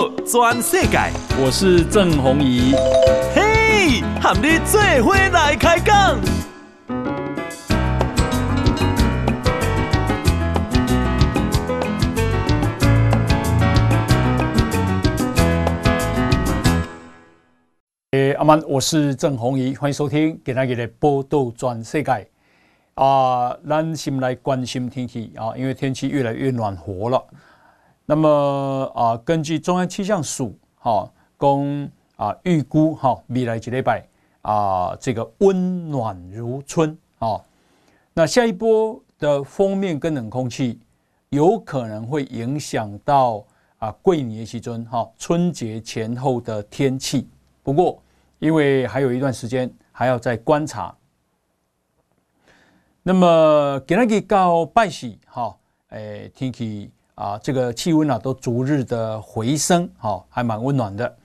[0.00, 0.98] 道全世界，
[1.38, 2.72] 我是郑弘仪。
[3.34, 6.18] 嘿，和你做伙来开讲。
[18.12, 22.10] 诶，阿曼，我是郑弘仪，欢迎收听《今天的报道全世界》
[22.94, 27.22] 啊，咱先来关心天气啊，因为天气越来越暖和了。
[28.10, 34.04] 那么啊，根据中央气象署哈，供啊预估哈，未来几礼拜
[34.42, 37.40] 啊，这个温暖如春啊。
[38.12, 40.80] 那下一波的锋面跟冷空气
[41.28, 43.44] 有可能会影响到
[43.78, 47.28] 啊过年期尊哈，春节前后的天气。
[47.62, 48.02] 不过，
[48.40, 50.92] 因为还有一段时间还要再观察。
[53.04, 55.56] 那么今日到拜喜哈，
[55.90, 56.90] 诶，天气。
[57.20, 61.16] 啊，这个气温啊都逐日的回升，好，还蛮温暖的。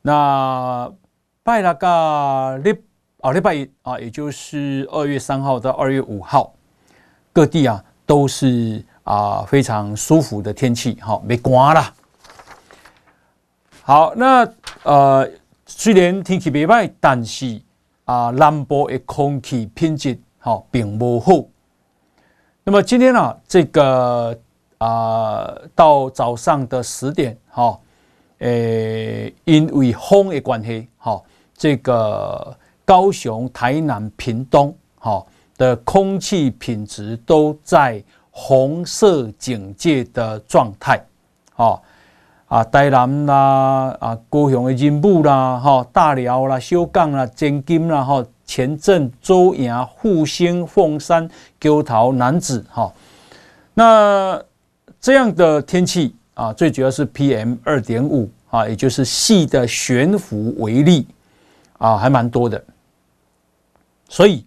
[0.00, 0.90] 那
[1.42, 2.74] 拜那个礼
[3.20, 6.54] 啊礼拜一啊，也就是二月三号到二月五号，
[7.30, 11.94] 各地啊都是啊非常舒服的天气，好，没刮了。
[13.82, 14.50] 好，那
[14.84, 15.28] 呃
[15.66, 17.60] 虽然天气没坏，但是
[18.06, 21.44] 啊南部的空气品质好并不好。
[22.64, 24.34] 那么今天呢、啊，这个。
[24.78, 27.76] 啊、到早上的十点，哈、
[28.38, 31.24] 诶、因为风的关系，哈、哦，
[31.56, 41.04] 这个高雄、台南、屏东，哈、哦、的空气品质都在红色警戒的状态，
[41.56, 41.80] 哦，
[42.46, 52.92] 啊，台南啦，啊，高雄的仁武啦，哈、大寮啦，小港啦，尖金啦，哈、前镇、周营、复兴、凤山、鸠桃、男子，哈、
[53.74, 54.40] 那。
[55.00, 61.06] 这样的天气啊，最主要是 PM 二点五啊，也就是细的悬浮微粒
[61.78, 62.62] 啊，还蛮多的。
[64.08, 64.44] 所以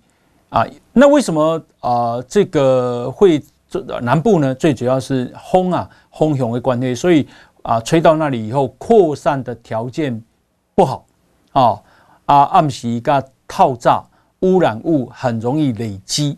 [0.49, 3.41] 啊，那为什么啊这个会
[4.01, 4.53] 南部呢？
[4.53, 7.25] 最主要是风啊，风向的关系，所以
[7.63, 10.21] 啊，吹到那里以后扩散的条件
[10.75, 11.05] 不好
[11.53, 11.81] 啊
[12.25, 14.03] 啊，暗时一个透炸，
[14.41, 16.37] 污染物很容易累积。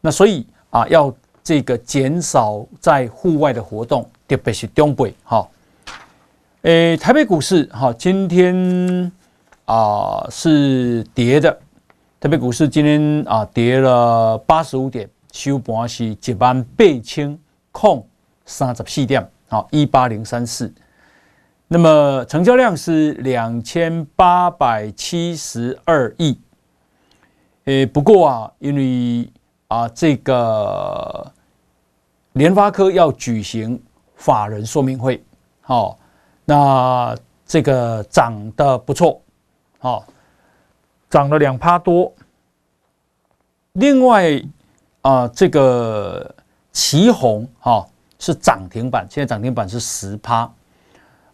[0.00, 1.12] 那所以啊要。
[1.46, 5.48] 这个减少在户外的活动，特别是东北哈。
[6.62, 9.12] 诶，台北股市哈，今天
[9.64, 11.56] 啊是跌的。
[12.18, 17.38] 台北股市今天啊跌了八十五点，收盘是一万八千
[17.70, 18.04] 空
[18.44, 20.74] 三十四点，好一八零三四。
[21.68, 26.36] 那么成交量是两千八百七十二亿。
[27.66, 29.30] 诶，不过啊，因为
[29.68, 31.32] 啊这个。
[32.36, 33.82] 联发科要举行
[34.14, 35.24] 法人说明会，
[35.62, 35.98] 好，
[36.44, 37.16] 那
[37.46, 39.18] 这个涨得不错，
[39.78, 40.04] 好，
[41.08, 42.12] 涨了两趴多。
[43.72, 44.38] 另外
[45.00, 46.34] 啊，这个
[46.72, 47.86] 旗红哈
[48.18, 50.42] 是涨停板，现在涨停板是十趴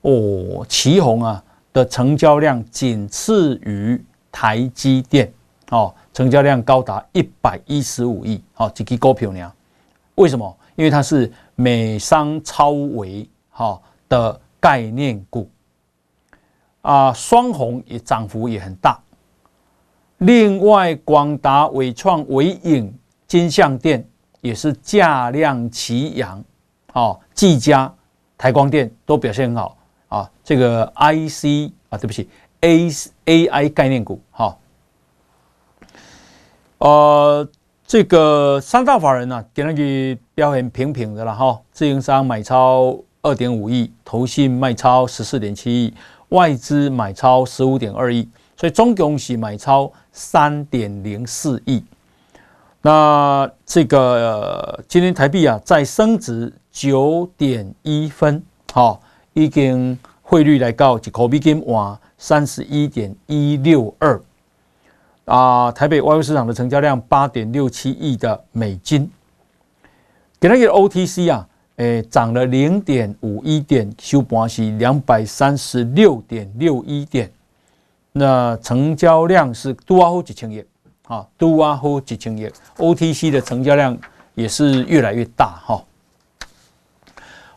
[0.03, 0.65] 哦。
[0.69, 1.43] 旗红啊
[1.73, 5.33] 的成交量仅次于台积电，
[5.71, 9.53] 哦，成交量高达一百一十五亿，好，这支股票呢？
[10.15, 10.57] 为什么？
[10.75, 15.51] 因为它是美商超微哈的概念股
[16.81, 19.01] 啊，双鸿也涨幅也很大。
[20.19, 22.93] 另外，广达、伟创、纬颖、
[23.27, 24.05] 金像电
[24.41, 26.43] 也是价量齐扬，
[26.93, 27.93] 啊，技嘉、
[28.39, 29.77] 台光电都表现很好
[30.09, 30.31] 啊。
[30.43, 32.29] 这个 IC 啊，对不起
[32.61, 32.89] ，A
[33.27, 34.57] AI 概念股哈，
[36.79, 37.49] 呃。
[37.93, 41.61] 这个三大法人呢、啊，给那个表现平平的了哈。
[41.73, 45.93] 自营商买超二点五亿，投信卖超十四点七亿，
[46.31, 48.27] 外资买超十五点二亿，
[48.57, 51.85] 所以中共是买超三点零四亿。
[52.81, 59.03] 那这个、今天台币啊，再升值九点一分，好，
[59.35, 64.19] 已经汇率来到一块美金换三十一点一六二。
[65.25, 69.09] 啊，台北外汇市场的成交量八点六七亿的美金，
[70.41, 77.31] 给那个 OTC 啊，诶，涨了零点五一点，收盘是两百三十六点六一点，
[78.11, 80.65] 那成交量是都啊好几千亿，
[81.07, 83.97] 啊，都啊好几千亿，OTC 的成交量
[84.35, 85.85] 也是越来越大哈。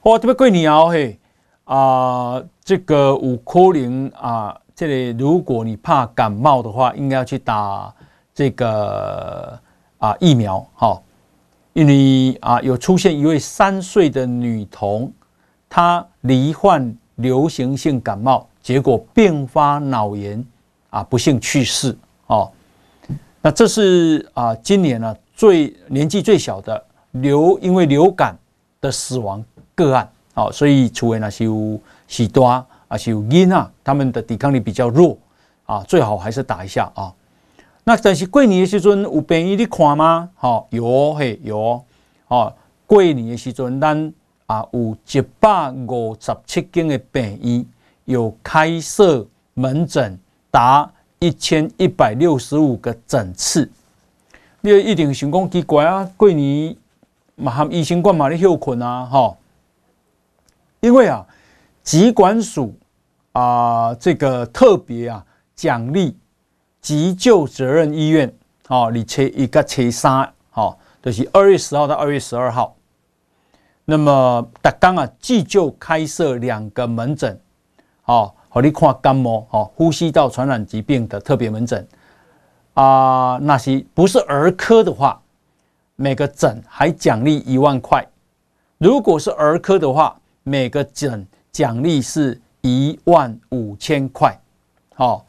[0.03, 1.17] 哇，特别贵你啊嘿，
[1.63, 4.55] 啊，这个五颗零啊。
[4.75, 7.93] 这里，如果你怕感冒的话，应该要去打
[8.33, 9.57] 这个
[9.99, 11.01] 啊疫苗，哈，
[11.71, 15.09] 因为啊有出现一位三岁的女童，
[15.69, 20.45] 她罹患流行性感冒，结果并发脑炎，
[20.89, 22.51] 啊，不幸去世哦。
[23.41, 28.37] 那这是啊，今年呢最年纪最小的流因为流感
[28.81, 29.41] 的死亡
[29.73, 31.79] 个案哦，所以除非呢是有
[32.09, 32.45] 许多
[32.87, 35.17] 啊是有婴啊，他们的抵抗力比较弱
[35.65, 37.13] 啊，最好还是打一下啊。
[37.83, 40.29] 那但是过年的时阵有病医你看吗？
[40.35, 41.83] 好，有嘿有
[42.27, 42.53] 哦。
[42.87, 44.13] 过年的时阵，咱
[44.47, 47.67] 啊有一百五十七间的病医
[48.05, 50.17] 有开设门诊
[50.49, 53.69] 达一千一百六十五个诊次。
[54.61, 56.75] 你一定想讲奇怪啊，过年
[57.35, 59.35] 嘛含医生管嘛咧休困啊，哈。
[60.79, 61.25] 因为啊，
[61.85, 62.77] 疾管署
[63.31, 66.17] 啊这个特别啊奖励。
[66.81, 68.31] 急救责任医院，
[68.67, 72.75] 哦，你切一个切三，哦，就是二月十号到二月十二号。
[73.85, 77.41] 那么，达刚啊，急救开设两个门诊，
[78.03, 81.87] 哦，和你看感冒，哦，呼吸道传染疾病的特别门诊。
[82.75, 85.19] 啊，那些不是儿科的话，
[85.95, 88.07] 每个诊还奖励一万块。
[88.77, 94.37] 如果是儿科的话，每个诊奖励是一万五千块，
[94.97, 95.23] 哦。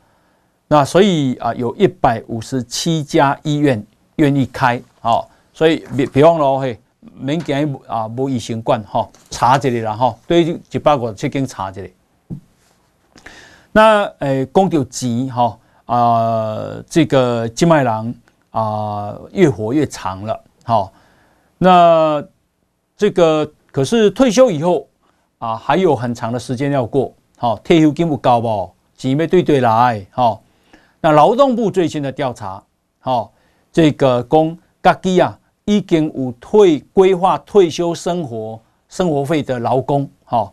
[0.66, 3.80] 那所以啊，有一百五十七家医院
[4.16, 6.80] 愿意开，好，所以别别忘了嘿，
[7.14, 11.92] 免惊啊，无疫情管哈，查这里了哈，对，一百五十七间查这里。
[13.70, 18.12] 那诶，讲到钱哈啊，这个金麦郎
[18.50, 20.92] 啊，越活越长了，好，
[21.58, 22.20] 那
[22.96, 24.88] 这个可是退休以后
[25.38, 30.42] 啊，还有很长的时间要过，好，退休金不高不，钱要对对来，好。
[30.98, 32.60] 那劳动部最新的调查，
[32.98, 33.32] 好，
[33.70, 40.52] 这个公家己啊，已经有退规划退休生活生活费的劳工，好，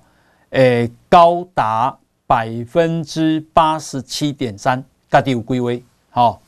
[0.52, 1.98] 诶，高达
[2.28, 6.40] 百分之八十七点三，家己有归位，好，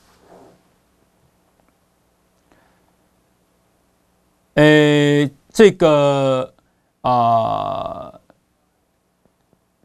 [4.54, 6.54] 诶，这个
[7.00, 8.12] 啊、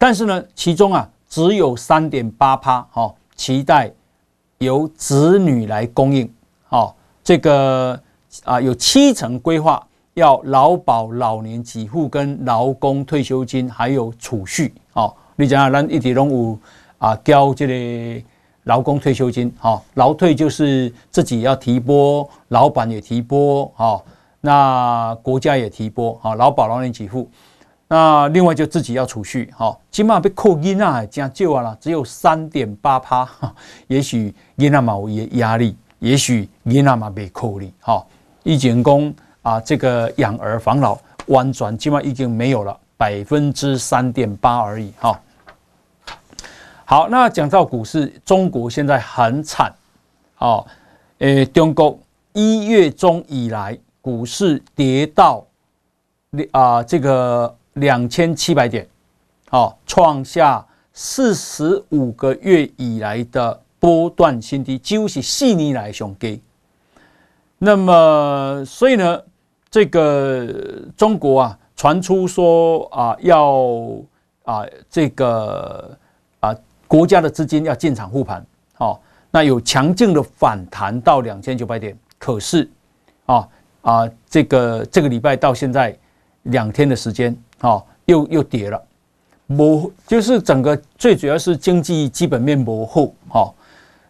[0.02, 3.92] 但是呢，其中啊，只有三点八趴，哦，期待。
[4.58, 6.32] 由子女来供应，
[6.70, 6.94] 哦，
[7.24, 8.00] 这个
[8.44, 9.84] 啊有七成规划
[10.14, 16.60] 要劳保老年给付跟劳工退休金，还有储蓄，哦，你讲啊，咱一直拢有
[17.00, 18.24] 啊交这个
[18.66, 24.04] 劳工退休金，哦，劳退就是自己要提拨，老板也提拨，哦，
[24.42, 27.28] 那国家也提拨，好，劳保老年给付。
[27.94, 33.28] 那另外就自己要储蓄，哈，起码被扣银啊，加旧啊了，只有三点八趴，
[33.88, 38.02] 也许银啊嘛有压力，也许银啊嘛被扣哩，哈，
[38.44, 45.20] 以前讲啊，这个养儿防老，完全起码已经没有了，百分之三点八而已，哈。
[46.86, 49.70] 好，那讲到股市，中国现在很惨，
[50.38, 50.66] 哦，
[51.18, 52.00] 诶，中国
[52.32, 55.46] 一月中以来股市跌到
[56.52, 57.54] 啊这个。
[57.74, 58.86] 两千七百点，
[59.50, 66.42] 好，创下四十五个月以来的波段新低，几乎是四年来上低。
[67.58, 69.22] 那么，所以呢，
[69.70, 70.54] 这个
[70.98, 73.56] 中国啊，传出说啊，要
[74.44, 75.98] 啊，这个
[76.42, 76.54] 啊，
[76.88, 79.02] 国家的资金要进场护盘，好，
[79.32, 82.70] 那有强劲的反弹到两千九百点，可是
[83.28, 83.48] 啊
[83.82, 85.98] 啊，这个这个礼拜到现在
[86.44, 87.34] 两天的时间。
[87.62, 88.84] 好，又又跌了，
[89.46, 93.14] 模就是整个最主要是经济基本面模糊。
[93.30, 93.54] 好，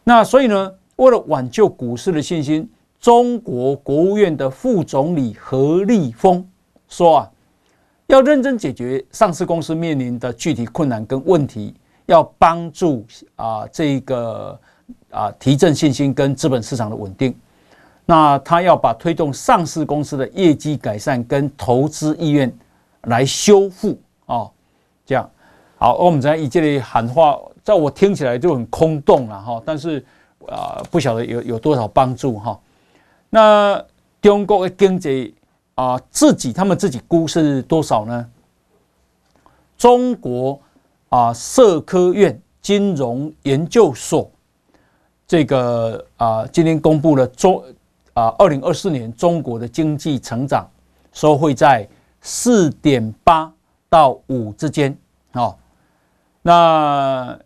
[0.06, 2.66] 那所以呢，为了挽救股市的信心，
[2.98, 6.48] 中国国务院的副总理何立峰
[6.88, 7.32] 说啊，
[8.08, 13.06] 要认真解决上市公司面临的具体困难跟问题，要帮助
[13.36, 14.58] 啊这个
[15.10, 17.36] 啊提振信心跟资本市场的稳定。
[18.06, 22.50] 那他要把推动上市公司的业绩改善跟投资意愿。
[23.04, 24.48] 来修复啊，
[25.06, 25.28] 这样
[25.78, 25.96] 好。
[25.98, 29.62] 我们在以这里喊话，在我听起来就很空洞了哈。
[29.66, 30.06] 但是
[30.48, 32.60] 啊，不晓得有有多少帮助哈。
[33.30, 33.84] 那
[34.22, 35.34] 中国的经济
[35.74, 38.30] 啊，自己他们自己估是多少呢？
[39.78, 40.60] 中国
[41.10, 44.30] 啊，社科院金融研究所
[45.26, 47.64] 这个啊，今天公布了中
[48.14, 50.70] 啊，二零二四年中国的经济成长
[51.12, 51.88] 说会在。
[52.22, 53.52] 四点八
[53.90, 54.96] 到五之间，
[55.32, 55.58] 好，
[56.44, 57.38] 那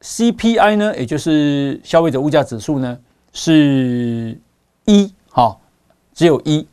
[0.00, 2.98] CPI 呢，也就是消费者物价指数呢，
[3.32, 4.38] 是
[4.84, 5.60] 一，好，
[6.12, 6.66] 只有一，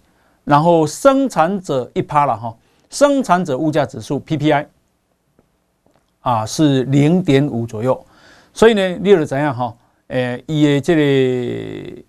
[0.44, 2.56] 然后生产者一趴了哈，
[2.90, 4.68] 生产者物价指数 PPI，
[6.22, 8.06] 啊是零点五左右，
[8.52, 9.76] 所以呢，你有怎样哈？
[10.08, 12.06] 诶，伊的这里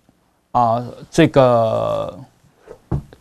[0.51, 2.19] 啊，这个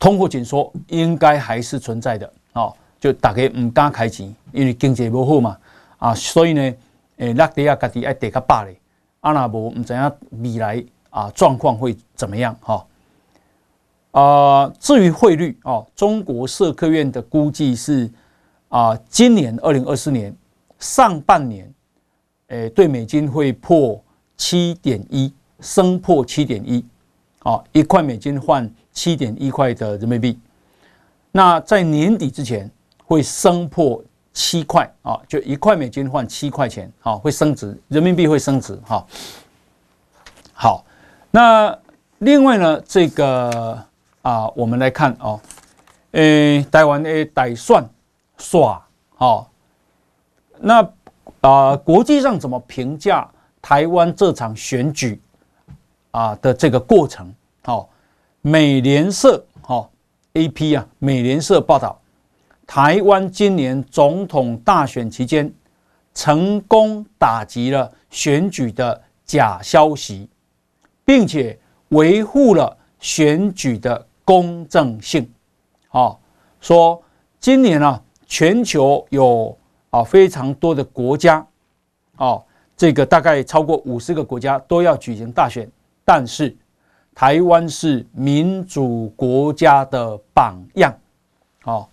[0.05, 2.71] 通货紧缩应该还是存在的哦。
[3.01, 5.57] 就大家唔敢开钱，因为经济不好嘛
[5.97, 6.75] 啊，所以呢，
[7.17, 8.77] 诶，落地啊，家己爱跌较饱咧，
[9.21, 12.87] 啊那无唔知影未来啊状况会怎么样哈？
[14.11, 18.11] 啊，至于汇率哦，中国社科院的估计是
[18.69, 20.37] 啊，今年二零二四年
[20.79, 21.73] 上半年，
[22.49, 23.99] 诶，对美金会破
[24.37, 26.85] 七点一，升破七点一，
[27.39, 30.39] 啊，一块美金换七点一块的人民币。
[31.31, 32.71] 那在年底之前
[33.05, 39.07] 会升破七块啊，就一块美金换七块钱，啊，会升值，人民币会升值，哈。
[40.55, 40.83] 好，
[41.31, 41.79] 那
[42.21, 43.85] 另外呢，这个。
[44.25, 45.39] 啊，我们来看哦，
[46.13, 47.87] 诶，台湾的大选
[48.39, 48.83] 耍
[49.19, 49.47] 哦，
[50.59, 50.83] 那
[51.43, 55.21] 啊，国际上怎么评价台湾这场选举
[56.13, 57.35] 啊的这个过程？
[57.65, 57.87] 哦，
[58.47, 59.89] 美联社哦
[60.35, 61.99] ，AP 啊，美联社报道，
[62.67, 65.51] 台湾今年总统大选期间，
[66.13, 70.29] 成功打击了选举的假消息，
[71.07, 71.59] 并且
[71.89, 74.07] 维护了选举的。
[74.27, 75.31] 公正性，
[75.91, 76.17] 啊，
[76.59, 77.03] 说
[77.39, 79.55] 今年啊，全球有
[79.91, 81.47] 啊非常多的国家，
[82.17, 82.43] 啊，
[82.75, 85.71] 这个大概超过五十个国家都要举行大选，
[86.07, 86.57] 但是
[87.15, 90.95] 台湾是民主国家的榜样，
[91.65, 91.87] 啊，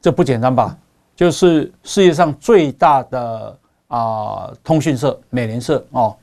[0.00, 0.76] 这不简单吧？
[1.14, 6.16] 就是世界上最大的啊通讯社美联社哦，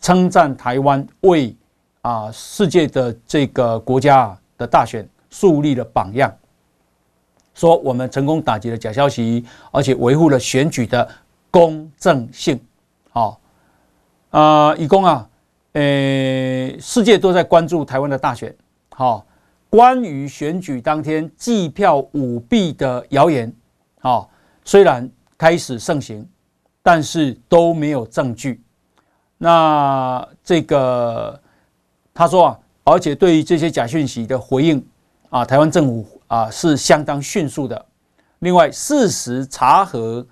[0.00, 1.54] 称赞台湾为
[2.02, 4.38] 啊世界的这个国家。
[4.56, 6.32] 的大选树立了榜样，
[7.54, 11.08] 说我们成功打击了假消息，而且维护了选举的
[11.50, 12.60] 公正性。
[13.10, 13.40] 好，
[14.30, 15.28] 啊，以公啊，
[15.74, 18.52] 呃，世界都在关注台湾的大选。
[18.90, 19.24] 好，
[19.70, 23.52] 关于选举当天计票舞弊的谣言，
[24.00, 24.26] 啊，
[24.64, 26.26] 虽然开始盛行，
[26.82, 28.60] 但是都没有证据。
[29.38, 31.40] 那这个
[32.12, 32.58] 他说啊。
[32.86, 34.86] 而且对于这些假讯息的回应，
[35.30, 37.82] 啊，台湾政府啊是相当迅速的。
[38.40, 40.22] 另外，事实查核，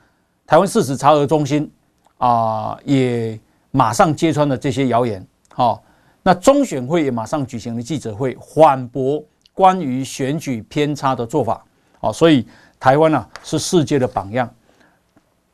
[0.46, 1.72] 台湾事实查核中心
[2.18, 5.26] 啊也马上揭穿了这些谣言。
[5.54, 5.82] 好，
[6.22, 11.62] 那中选会也马上举行了记者会，反驳关于选举偏差的做法。
[12.00, 12.46] 好，所以
[12.80, 14.48] 台湾啊是世界的榜样。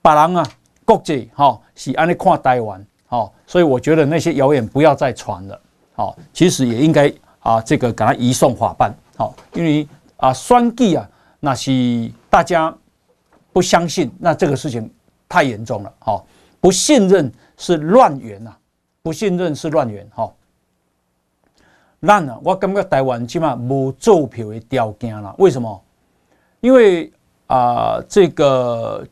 [0.01, 0.47] 把人啊，
[0.85, 2.87] 国际哈是按呢看台湾。
[3.07, 5.61] 好，所以我觉得那些谣言不要再传了。
[5.95, 8.95] 好，其实也应该啊，这个给他移送法办。
[9.17, 9.87] 好，因为
[10.19, 11.09] 啊，选举啊，
[11.41, 12.73] 那是大家
[13.53, 14.91] 不相信，那这个事情
[15.29, 15.93] 太严重了。
[15.99, 16.25] 好，
[16.61, 18.55] 不信任是乱源呐，
[19.03, 20.07] 不信任是乱源。
[20.13, 20.35] 好，
[22.01, 25.35] 那呢，我感觉台湾起码无做票的条件了。
[25.39, 25.83] 为什么？
[26.61, 27.13] 因为
[27.47, 29.07] 啊，这个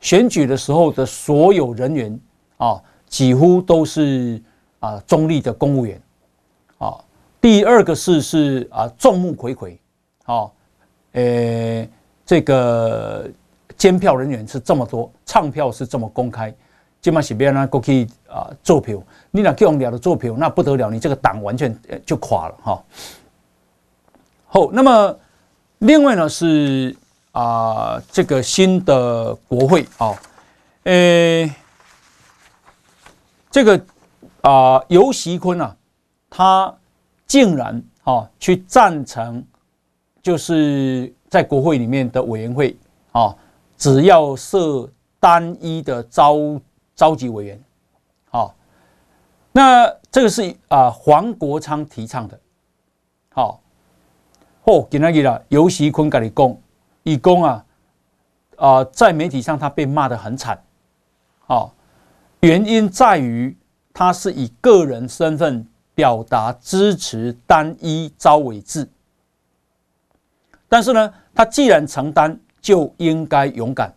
[0.00, 2.20] 选举的时候的所有人员
[2.56, 4.42] 啊，几乎都是
[4.80, 6.00] 啊中立的公务员。
[6.78, 6.98] 啊，
[7.40, 9.78] 第二个是是啊，众目睽睽，
[10.24, 10.50] 啊，
[11.12, 11.88] 呃，
[12.26, 13.30] 这个
[13.76, 16.54] 监票人员是这么多，唱票是这么公开，
[17.04, 18.98] 基本上是别人过去啊做票，
[19.30, 22.82] 你俩用了的做票，那不得了，你这个党完全就垮了哈。
[24.46, 25.14] 好，那么
[25.80, 26.96] 另外呢是
[27.32, 30.18] 啊，这个新的国会啊，
[30.84, 31.54] 呃，
[33.50, 33.78] 这个
[34.40, 35.76] 啊游锡堃啊。
[36.30, 36.74] 他
[37.26, 39.44] 竟然啊去赞成，
[40.22, 42.74] 就是在国会里面的委员会
[43.12, 43.36] 啊，
[43.76, 44.88] 只要设
[45.20, 46.34] 单一的招
[46.94, 47.62] 召集委员，
[48.30, 48.54] 好，
[49.52, 52.38] 那这个是啊黄国昌提倡的，
[53.30, 53.60] 好，
[54.64, 56.56] 哦，给那个了，游锡堃跟你讲，
[57.02, 57.64] 以公啊
[58.56, 60.62] 啊，在媒体上他被骂得很惨，
[61.46, 61.74] 好，
[62.40, 63.56] 原因在于
[63.92, 65.66] 他是以个人身份。
[65.96, 68.90] 表达支持单一招委制，
[70.68, 73.88] 但是呢，他既然承担，就应该勇敢；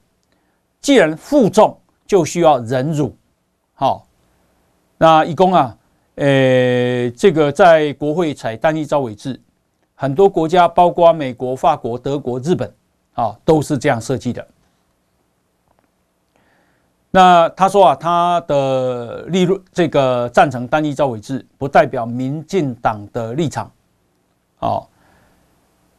[0.79, 1.75] 既然负重，
[2.07, 3.15] 就需要忍辱。
[3.73, 4.07] 好，
[4.97, 5.77] 那一公啊，
[6.15, 9.39] 呃，这个在国会采单一招委制，
[9.93, 12.73] 很多国家，包括美国、法国、德国、日本，
[13.13, 14.47] 啊，都是这样设计的。
[17.11, 23.71] 那他说啊，他的立论这个赞成单一招委制，不代表民进党的立场。
[24.57, 24.89] 好，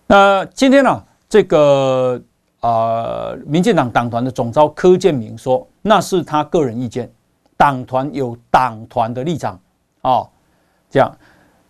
[0.07, 2.21] 那今天呢，这个
[2.61, 7.11] 呃民进党党团的总召柯建铭说，那是他个人意见，
[7.57, 9.55] 党团有党团的立场
[10.03, 10.31] 啊、哦，
[10.91, 11.19] 这样。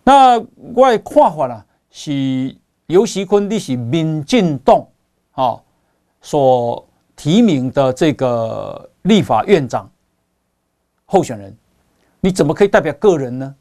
[0.03, 0.37] 那
[0.75, 2.55] 我的看法呢是
[2.87, 4.85] 游锡堃你是民进党
[5.31, 5.57] 啊
[6.21, 6.85] 所
[7.15, 9.89] 提名的这个立法院长
[11.05, 11.55] 候选人，
[12.19, 13.55] 你怎么可以代表个人呢？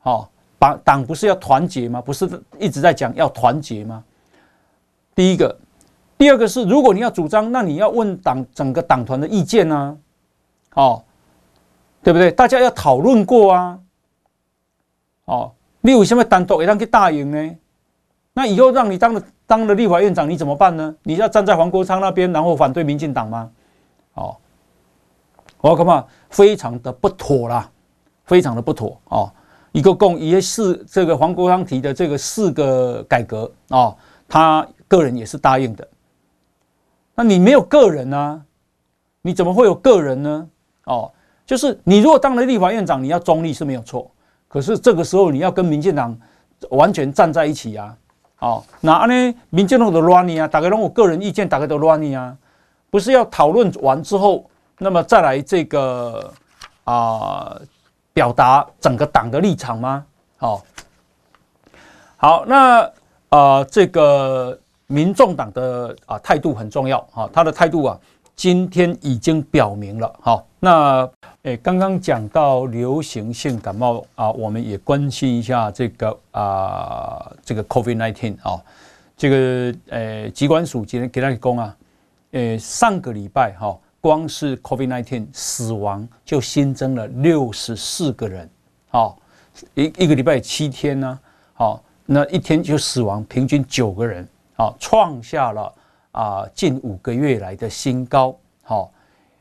[0.00, 2.00] 好，党党不是要团结吗？
[2.02, 4.04] 不是一直在讲要团结吗？
[5.14, 5.58] 第一个，
[6.20, 9.98] 第二个是，如果你要主张，那你要问党整个党团的意见呢？
[10.74, 11.02] 哦，
[12.02, 12.30] 对不对？
[12.30, 13.78] 大家要讨论过啊。
[15.24, 15.52] 哦。
[15.80, 17.56] 你为什么单独也让去答应呢？
[18.34, 20.94] 那以后让你当了当了立法院长，你怎么办呢？
[21.04, 23.50] 你要站在黄国昌那边，然后反对民进党吗？
[24.12, 24.36] 哦，
[25.62, 27.70] 我恐怕非常的不妥啦，
[28.26, 29.32] 非常的不妥哦。
[29.72, 33.96] 一个共也是这个黄国昌提的这个四个改革、哦，
[34.28, 35.88] 他个人也是答应的。
[37.20, 38.40] 那你没有个人啊？
[39.20, 40.48] 你怎么会有个人呢？
[40.84, 41.12] 哦，
[41.44, 44.10] 就是你如果当了立法院长，你要中立是没有错。
[44.48, 46.18] 可是这个时候你要跟民进党
[46.70, 47.94] 完全站在一起啊！
[48.38, 52.34] 哦，那呢，民进党的乱你啊，大家让我个人意见，大家都乱你啊，
[52.88, 54.48] 不是要讨论完之后，
[54.78, 56.32] 那么再来这个
[56.84, 57.54] 啊、
[58.14, 60.06] 表达整个党的立场吗？
[60.38, 60.62] 好、哦，
[62.16, 62.90] 好，那啊、
[63.28, 64.58] 呃、这个
[64.90, 67.98] 民众党的啊态度很重要啊，他的态度啊。
[68.36, 71.06] 今天已经表明了，好，那
[71.42, 78.58] 诶，刚刚讲到流行性感冒啊，我们也关心一下这个啊，这个 COVID-19 啊，
[79.14, 81.76] 这个诶，疾管署今天给大家讲啊，
[82.30, 88.48] 诶，上个礼拜哈，光是 COVID-19 死亡就新增了六十四个人，
[88.88, 89.18] 好，
[89.74, 91.18] 一一个礼拜七天呢，
[91.52, 94.26] 好，那一天就死亡平均九个人，
[94.60, 95.74] 好，创下了。
[96.12, 98.90] 啊，近五个月来的新高，好、哦，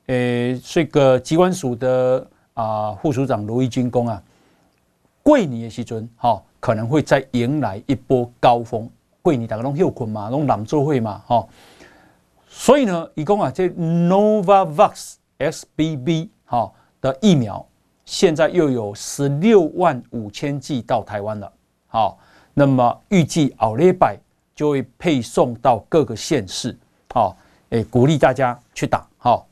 [0.06, 4.22] 诶，这个机关署的啊副署长罗一军公啊，
[5.24, 8.88] 过年的时尊，哈、哦，可能会再迎来一波高峰。
[9.24, 11.50] 过年大家拢休困嘛，拢懒做会嘛，哈、哦，
[12.48, 17.66] 所以呢，一共啊，这 Novavax XBB 哈、哦、的疫苗，
[18.06, 21.52] 现在又有十六万五千剂到台湾了，
[21.88, 22.18] 好、哦，
[22.54, 24.20] 那么预计后礼拜。
[24.60, 26.78] 就会配送到各个县市，
[27.14, 27.34] 好，
[27.70, 29.48] 诶，鼓励大家去打，好，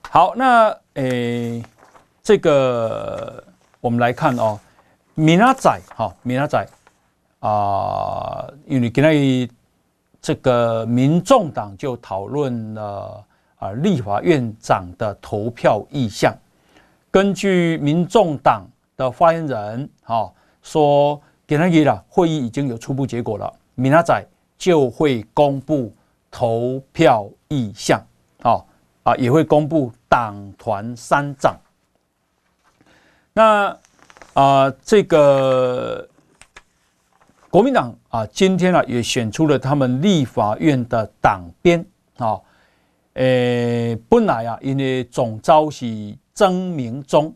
[0.00, 1.62] 好，那诶，
[2.22, 3.44] 这个
[3.82, 4.58] 我们来看哦，
[5.14, 6.66] 米拉仔，哈，明仔
[7.40, 9.46] 啊，因为今天
[10.22, 13.22] 这个民众党就讨论了
[13.58, 16.34] 啊，立法院长的投票意向，
[17.10, 21.20] 根据民众党的发言人，哈，说。
[21.48, 24.22] 给他给了，会议已经有初步结果了，明仔
[24.58, 25.90] 就会公布
[26.30, 27.98] 投票意向，
[28.42, 28.62] 啊
[29.02, 31.58] 啊，也会公布党团三长。
[33.32, 33.74] 那
[34.34, 36.06] 啊，这个
[37.48, 41.82] 国民党啊，今天啊也选出了他们立法院的党鞭
[42.18, 42.38] 啊，
[43.14, 47.34] 诶，本来啊，因为总召是曾明忠，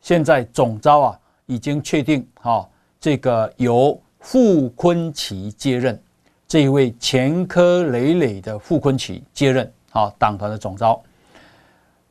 [0.00, 2.66] 现在总召啊已经确定啊。
[3.04, 6.02] 这个由傅崐萁接任，
[6.48, 11.02] 这一位前科累累的傅崐萁接任啊，党团的总召。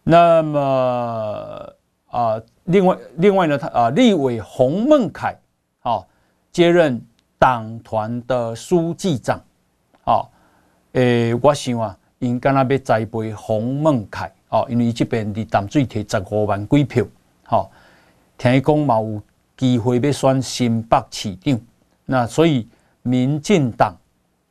[0.03, 1.73] 那么
[2.11, 5.35] 啊，另外另外呢，他啊，立委洪孟楷
[5.81, 6.05] 啊
[6.51, 7.03] 接任
[7.39, 9.41] 党团的书记长
[10.05, 10.21] 啊。
[10.91, 17.03] 诶，我想啊，应该那边栽培洪孟楷啊，因为这边的淡水提十五万几票，
[17.45, 17.71] 好，
[18.37, 19.19] 听讲嘛有。
[19.55, 21.59] 机会要选新北市长，
[22.05, 22.67] 那所以
[23.03, 23.95] 民进党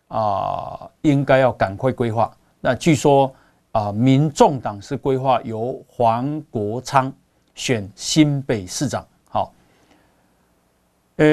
[0.09, 2.35] 啊应该要赶快规划。
[2.61, 3.35] 那据说
[3.73, 7.13] 啊，民众党是规划由黄国昌
[7.55, 9.05] 选新北市长。
[9.29, 9.53] 好，
[11.17, 11.25] 呃，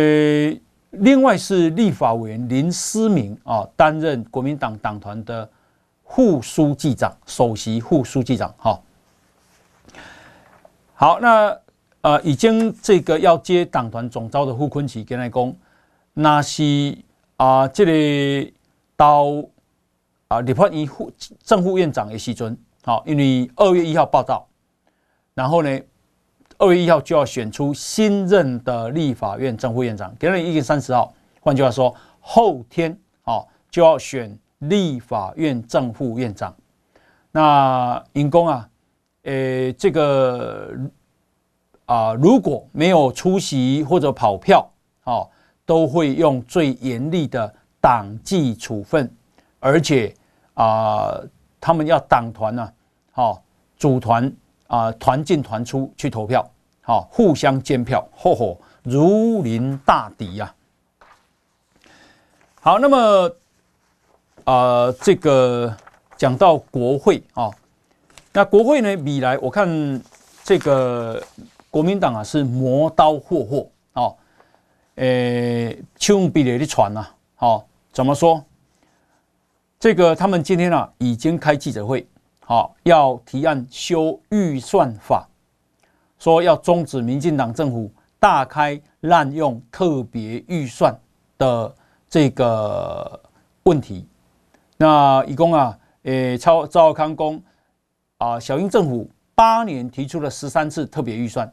[0.89, 5.47] 另外是立法委员林思明啊担任国民党党团的
[6.05, 8.51] 副书记长，首席副书记长。
[8.57, 8.83] 好，
[10.95, 11.55] 好，那。
[12.01, 15.55] 呃，已经这个要接党团总召的傅昆萁跟他讲，
[16.13, 16.97] 那是
[17.35, 18.53] 啊，这里
[18.95, 19.25] 到
[20.29, 21.11] 啊立法院副
[21.43, 24.47] 正副院长的时阵，好，因为二月一号报道，
[25.33, 25.79] 然后呢，
[26.57, 36.55] 二月一号就要选出新任的立法院正副院长，给了一月三十号，换句话说，后天啊就要选立法院正副院长。
[37.29, 38.69] 那因公啊，
[39.23, 40.71] 呃，这个。
[41.89, 44.63] 啊，如果没有出席或者跑票，
[45.05, 45.27] 哦，
[45.65, 49.11] 都会用最严厉的党纪处分，
[49.59, 50.13] 而且
[50.53, 51.19] 啊、
[51.59, 52.71] 他们要党团呢，
[53.11, 53.41] 好
[53.75, 54.31] 组团
[54.67, 56.47] 啊，团进团出去投票，
[56.83, 60.53] 好互相监票，吼吼，如临大敌呀。
[62.61, 63.27] 好，那么
[64.43, 65.75] 啊、呃，这个
[66.17, 67.49] 讲到国会啊，
[68.31, 69.67] 那国会呢，比来我看
[70.43, 71.19] 这个
[71.69, 74.13] 国民党啊是磨刀霍霍啊。
[74.95, 78.43] 诶，丘比雷的船呐，好，怎么说？
[79.79, 82.05] 这个他们今天啊已经开记者会，
[82.41, 85.25] 好，要提案修预算法，
[86.17, 90.93] 说要终止民进党政府大开滥用特别预算
[91.37, 91.73] 的
[92.09, 93.17] 这个
[93.63, 94.05] 问题。
[94.75, 97.41] 那一共啊，诶，超赵康公
[98.17, 101.49] 啊，小英政府八年提出了十三次特别预算，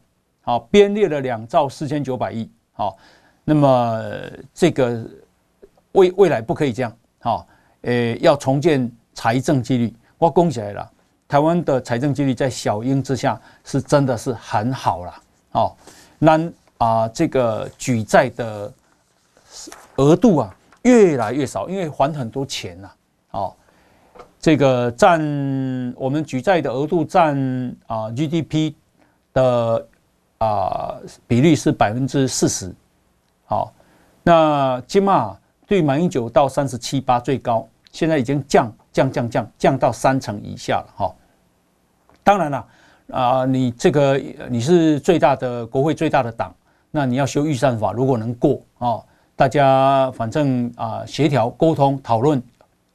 [0.46, 2.96] 好，编列了两兆四千九百亿，好。
[3.42, 4.00] 那么
[4.54, 5.04] 这个
[5.90, 7.44] 未未来不可以这样，好，
[7.82, 9.92] 诶，要重建财政纪律。
[10.18, 10.88] 我恭喜来了，
[11.26, 15.14] 台湾的财政纪律在小英之下是真的是很好了，
[15.52, 15.72] 哦，
[16.16, 18.72] 那啊这个举债的
[19.96, 22.90] 额度啊越来越少，因为还很多钱呐，
[23.32, 23.52] 哦，
[24.38, 25.20] 这个占
[25.96, 27.36] 我们举债的额度占
[27.88, 28.72] 啊 GDP
[29.32, 29.88] 的
[30.38, 30.96] 啊
[31.26, 32.74] 比率是百分之四十。
[33.44, 33.72] 好，
[34.22, 41.14] 那金马对马英九到三十七八最高，现在已经降降降降降到三成以下了哈。
[42.24, 42.66] 当然了，
[43.12, 44.20] 啊，你这个
[44.50, 46.54] 你是最大的国会最大的党，
[46.90, 49.00] 那你要修预算法，如果能过啊，
[49.36, 52.42] 大家反正啊协调沟通讨论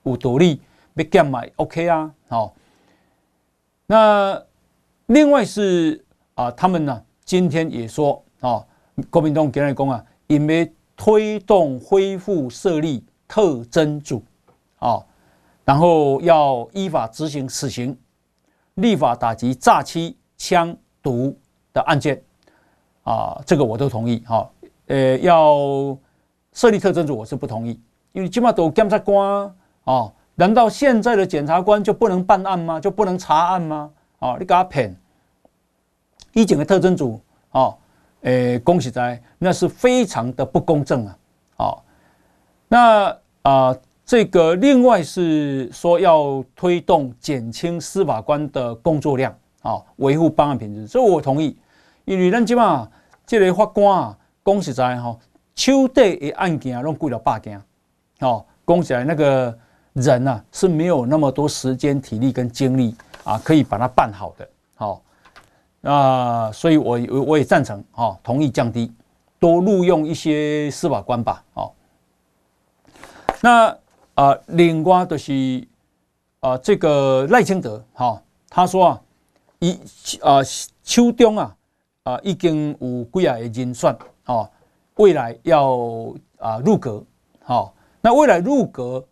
[0.04, 0.60] 有独立
[0.94, 2.54] 没干嘛 OK 啊，好。
[3.86, 4.42] 那
[5.08, 6.04] 另外是
[6.36, 8.62] 啊，他们呢今天也说啊，
[9.10, 10.04] 国民党给来讲啊。
[10.28, 14.22] 因为推动恢复设立特侦组，
[14.80, 15.00] 啊，
[15.64, 17.98] 然后要依法执行死刑，
[18.74, 21.34] 立法打击诈欺、枪毒
[21.72, 22.22] 的案件，
[23.04, 24.52] 啊，这个我都同意，哈，
[24.88, 25.98] 呃，要
[26.52, 27.80] 设立特侦组我是不同意，
[28.12, 32.78] 因为起码都检察官啊，难道现在的检察官就不能办案吗？
[32.78, 33.90] 就不能查案吗？
[34.20, 34.94] 啊，你给他骗，
[36.34, 37.20] 以前的特征组，
[37.52, 37.76] 哦。
[38.22, 41.18] 诶，恭喜在，那是非常的不公正啊！
[41.58, 41.84] 哦，
[42.68, 43.08] 那
[43.42, 51.58] 啊、呃，这个另外是说要推动减轻司法官的工作量啊，维护办案品质，这我同意。
[52.06, 52.88] 因为咱即嘛，
[53.26, 55.18] 这个法官啊，恭喜在哈，
[55.56, 57.60] 手底的案件拢过了百件，
[58.20, 59.58] 哦，恭喜在那个
[59.94, 65.02] 人啊是没有那么多时间、体力跟精力啊，可以把它办好的，好。
[65.84, 68.94] 啊、所以我我也赞成哈、哦，同意降低，
[69.40, 71.72] 多录用一些司法官吧，哦。
[73.42, 73.76] 那
[74.14, 75.68] 啊、另外就是
[76.40, 79.02] 啊、这个赖清德哈、哦，他说啊，
[79.58, 79.80] 一
[80.22, 80.38] 啊
[80.84, 81.56] 秋冬啊
[82.04, 84.48] 啊已经有几啊个人选哦，
[84.98, 85.80] 未来要
[86.38, 87.04] 啊入阁，
[87.44, 89.04] 好、哦，那未来入阁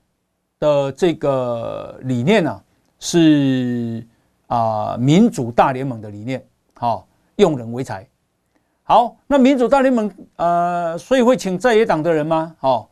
[0.60, 2.64] 的这个理念呢、啊，
[3.00, 4.08] 是
[4.46, 6.46] 啊民主大联盟的理念。
[6.80, 8.08] 好，用人为才。
[8.84, 12.56] 好，那民主大联盟呃，所以会请在野党的人吗？
[12.58, 12.90] 好，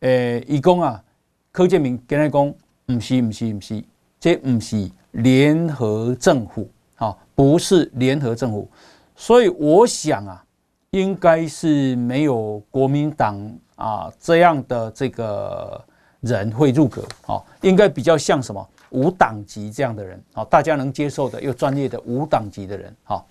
[0.00, 1.04] 诶，以公啊，
[1.52, 2.54] 柯建铭跟他讲，
[2.86, 3.84] 不是，不是，不是，
[4.18, 8.66] 这不是联合政府，好，不是联合政府。
[9.14, 10.42] 所以我想啊，
[10.88, 13.38] 应该是没有国民党
[13.76, 15.78] 啊这样的这个
[16.20, 18.66] 人会入阁，好，应该比较像什么？
[18.94, 23.26] 无党籍这样的人，好，大家能接受的又专业的无党籍的人，好，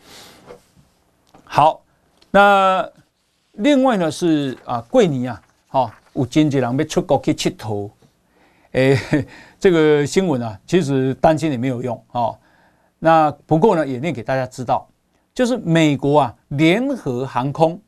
[1.45, 1.82] 好，
[2.30, 2.86] 那
[3.54, 7.89] 另外呢是啊，桂尼啊，好，有经济人要出国去佚佗，
[8.73, 8.99] 诶，
[9.58, 12.36] 这个新闻啊，其实担心也没有用啊。
[12.99, 14.86] 那不过呢，也念给大家知道，
[15.34, 17.80] 就是美国啊，联合航空，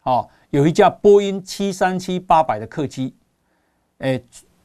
[0.00, 3.14] 啊，有一架波音七三七八百的客机，
[3.98, 4.20] 诶，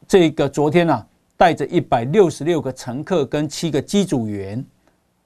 [0.07, 1.05] 这个昨天呢。
[1.37, 4.65] 带着一百六十六个乘客跟七个机组员，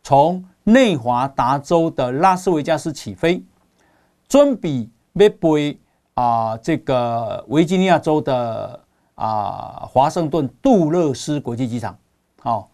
[0.01, 3.43] 从内华达州的拉斯维加斯起飞，
[4.27, 5.79] 准备要飞
[6.15, 8.79] 啊这个维吉尼亚州的
[9.15, 11.97] 啊华盛顿杜勒斯国际机场。
[12.41, 12.69] 好，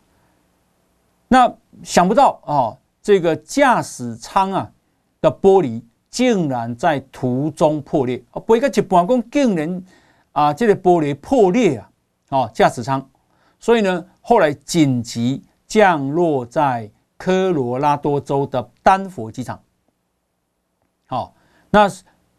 [1.27, 4.71] 那想不到啊，这个驾驶舱啊
[5.19, 8.41] 的玻璃竟然在途中破裂啊！
[8.47, 9.83] 飞个一半公竟然
[10.31, 11.89] 啊，这个玻璃破裂啊！
[12.29, 13.05] 哦，驾驶舱。
[13.65, 19.59] 所以呢，后来紧急降落在科罗拉多州的丹佛机场。
[21.07, 21.33] 好，
[21.71, 21.89] 那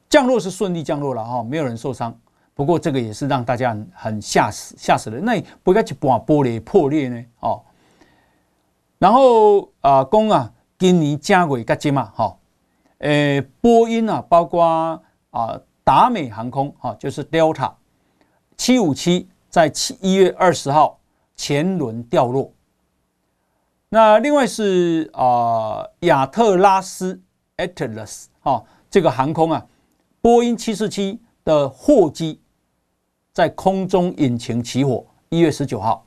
[0.09, 2.17] 降落是顺利降落了哈，没有人受伤。
[2.55, 5.25] 不过这个也是让大家很很吓死吓死人。
[5.25, 7.25] 那不该去把玻璃破裂呢？
[7.41, 7.61] 哦，
[8.99, 12.39] 然后啊，公啊，今年加尾加金嘛，哈，
[12.99, 14.63] 诶，波音啊，包括
[15.31, 17.73] 啊达美航空哈，就是 Delta
[18.57, 20.96] 七五七在七一月二十号
[21.37, 22.53] 前轮掉落。
[23.89, 27.21] 那另外是啊亚特拉斯
[27.57, 29.67] Atlas 哈，这个航空啊，
[30.21, 32.41] 波音七四七的货机。
[33.33, 36.07] 在空中引擎起火，一月十九号，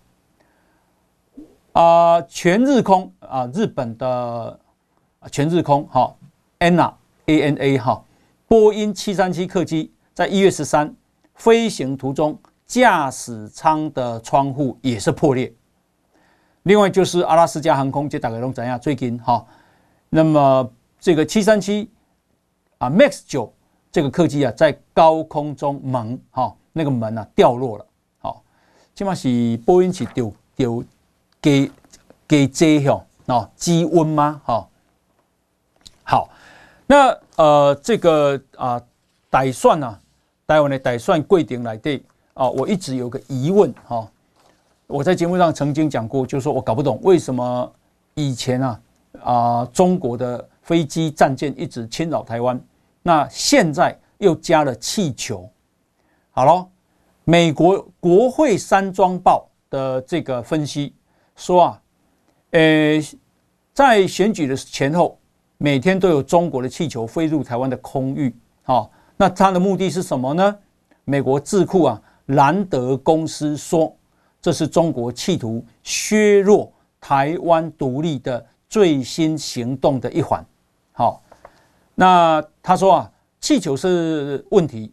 [1.74, 4.60] 啊、全日空啊、日本的
[5.32, 6.12] 全日空哈
[6.58, 6.92] ，ANA
[7.28, 8.04] A N A 哈，
[8.48, 10.92] 波音七三七客机在一月十三
[11.36, 12.36] 飞行途中，
[12.70, 15.54] 驾驶舱的窗户也是破裂。
[16.64, 18.80] 另外就是阿拉斯加航空，就大概拢怎样？
[18.80, 19.46] 最近哈，
[20.08, 21.92] 那么这个七三七
[22.78, 23.54] 啊 MAX 九
[23.92, 26.56] 这个客机啊，在高空中猛哈。
[26.72, 27.86] 那个门啊掉落了，
[28.20, 28.44] 好，
[28.94, 30.84] 起码是波音是丢丢
[31.42, 31.70] 给
[32.28, 34.40] 给这项哦，机温吗？
[34.46, 34.70] 好，
[36.04, 36.30] 好，
[36.86, 38.82] 那呃这个啊，
[39.32, 40.00] 打算呢，
[40.46, 42.02] 台湾的打算规定来对
[42.40, 44.10] 啊，我一直有个疑问哈，
[44.88, 47.70] 我在节目上曾经讲过，就是说我搞不懂为什么
[48.14, 48.82] 以前啊
[49.22, 52.58] 啊中国的飞机战舰一直侵扰台湾，
[53.04, 55.50] 那现在又加了气球。
[56.32, 56.66] 好了，
[57.26, 60.94] 美国国会山庄报的这个分析
[61.36, 61.82] 说啊，
[62.52, 63.02] 呃，
[63.74, 65.20] 在选举的前后，
[65.58, 68.34] 每天都有中国的气球飞入台湾的空域。
[68.64, 70.58] 好，那它的目的是什么呢？
[71.04, 73.96] 美国智库啊，兰德公司说，
[74.42, 80.44] 这是中国企图削弱台湾独立的最新行动的一环。
[80.92, 81.22] 好，
[81.94, 84.92] 那他说啊，气球是问题。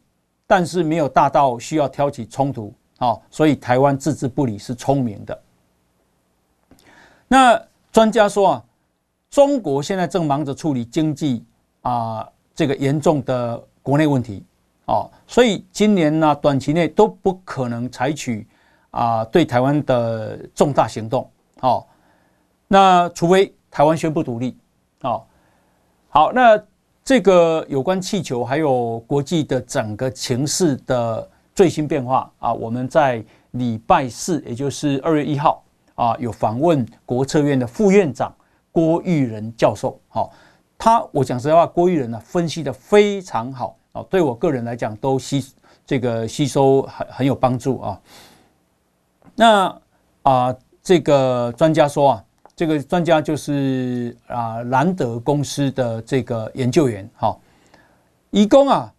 [0.49, 5.43] 但是没有大到需要挑起冲突，啊，所以台湾置之不理是聪明的。
[7.27, 8.65] 那专家说啊，
[9.29, 11.45] 中国现在正忙着处理经济
[11.81, 14.46] 啊这个严重的国内问题，
[14.87, 18.47] 哦，所以今年呢短期内都不可能采取
[18.91, 21.87] 啊对台湾的重大行动，哦，
[22.67, 24.57] 那除非台湾宣布独立，
[25.03, 25.23] 哦，
[26.09, 26.61] 好，那。
[27.07, 35.63] 这个有关气球还有国际的整个情势的最新变化啊，我们在礼拜四，也就是二月一号
[35.95, 38.35] 啊，有访问国策院的副院长
[38.73, 40.01] 郭玉仁教授。
[40.09, 40.33] 好，
[40.77, 45.45] 他我讲实在话，郭玉仁呢分析的非常好哦，对我个人来讲都吸
[45.85, 48.01] 这个吸收很很有帮助啊。
[49.35, 49.81] 那
[50.23, 52.23] 啊，这个专家说啊。
[52.59, 57.37] 这个专家就是啊兰德公司的这个研究员，哈，
[58.31, 58.91] 以供啊，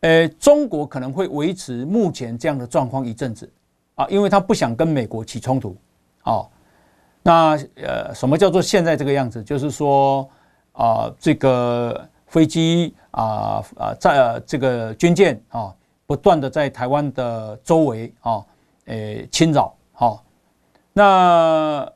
[0.00, 3.48] 呃，中国可能会维持目前这样的状况一阵子
[3.94, 5.76] 啊，因为他不想跟美国起冲突，
[6.24, 6.48] 哦，
[7.22, 9.44] 那呃，什么叫做现在这个样子？
[9.44, 10.28] 就是说
[10.72, 15.74] 啊，这个飞机啊啊，在这个军舰啊，
[16.06, 18.44] 不断的在台湾的周围啊，
[18.84, 20.22] 呃，侵扰，哈，
[20.92, 21.90] 那。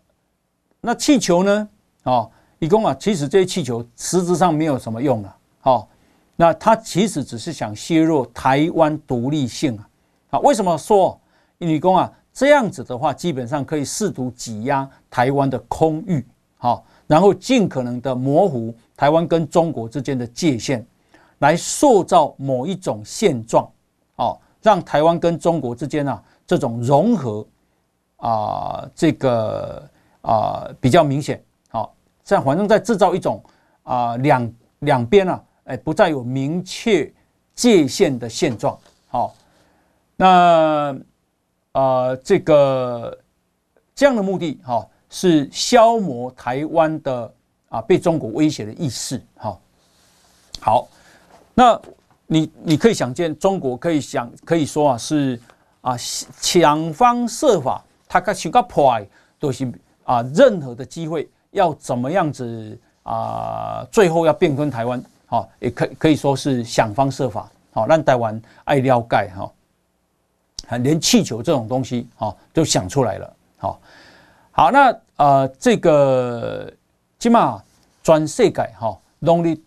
[0.78, 1.68] 那气球呢？
[2.04, 5.36] 哦，一共啊，其实这些气球实质上没有什么用了。
[5.62, 5.88] 哦，
[6.36, 9.88] 那他其实只是想削弱台湾独立性啊。
[10.30, 11.20] 啊，为什么说
[11.58, 16.24] 一共啊这样子的话，基本上可以试图挤压台湾的空域，
[16.56, 20.86] 好，然后尽可能的模糊台湾跟中国之间的界限，
[21.38, 23.70] 来塑造某一种现状，
[24.16, 27.46] 哦，让台湾跟中国之间啊这种融合
[28.16, 29.88] 啊，这个。
[30.28, 31.94] 啊、比较明显，好，
[32.24, 33.40] 这样反正在制造一种
[33.84, 37.08] 啊两两边啊，哎，不再有明确
[37.54, 39.36] 界限的现状，好，
[40.16, 40.92] 那
[41.70, 43.16] 啊、呃、这个
[43.94, 47.32] 这样的目的，哈，是消磨台湾的
[47.68, 49.56] 啊被中国威胁的意识，哈，
[50.58, 50.88] 好，
[51.56, 51.80] 那
[52.28, 55.40] 你你可以想见，中国可以想可以说啊是
[55.80, 59.00] 啊想方设法，他个想个破
[59.40, 59.68] 都是。
[60.06, 63.84] 啊，任何的机会要怎么样子啊？
[63.90, 69.52] 最后要变更台湾，好，也可可以说是想方设法，好，让台湾爱撩盖哈，
[70.68, 73.80] 啊，连气球这种东西，哈，都想出来了，好，
[74.52, 76.72] 好，那呃，这个
[77.18, 77.60] 起码
[78.00, 79.60] 转世界哈，努力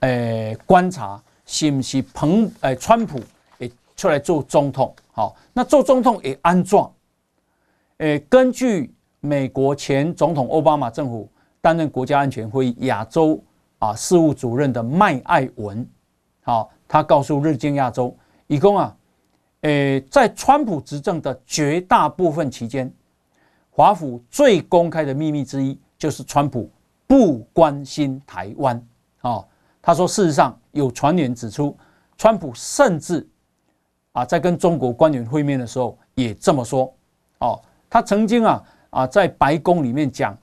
[0.00, 3.20] 诶观察是不是彭诶川普
[3.58, 6.92] 诶出来做总统，好，那做总统也安装，
[7.98, 8.94] 诶根据。
[9.22, 11.28] 美国前总统奥巴马政府
[11.60, 13.38] 担任国家安全会议亚洲
[13.78, 15.86] 啊事务主任的麦爱文，
[16.40, 18.96] 好，他告诉日经亚洲，以供啊，
[19.60, 22.90] 诶，在川普执政的绝大部分期间，
[23.68, 26.70] 华府最公开的秘密之一就是川普
[27.06, 28.82] 不关心台湾、
[29.20, 29.46] 哦。
[29.90, 31.76] 他说，事实上有传言指出，
[32.16, 33.26] 川普甚至
[34.12, 36.94] 啊在跟中国官员会面的时候也这么说
[37.38, 37.60] 哦。
[37.88, 40.38] 他曾经啊啊在白宫里面讲，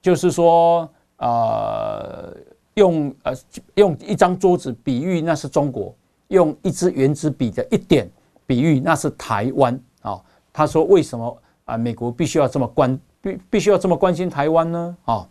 [0.00, 2.36] 就是说呃
[2.74, 3.32] 用呃
[3.76, 5.94] 用一张桌子比喻那是中国，
[6.26, 8.10] 用一支原子笔的一点。
[8.44, 10.20] 比喻那是台湾啊，
[10.52, 11.76] 他说为什么啊？
[11.76, 14.96] 美国必须要这么关必必须要这么关心台湾呢？
[15.04, 15.28] 啊，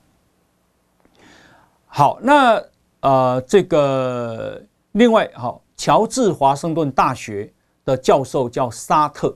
[1.86, 2.64] 好，那
[3.02, 4.60] 呃这个
[4.94, 7.52] 另外好，乔治华盛顿大学
[7.86, 9.36] 的教授叫沙特，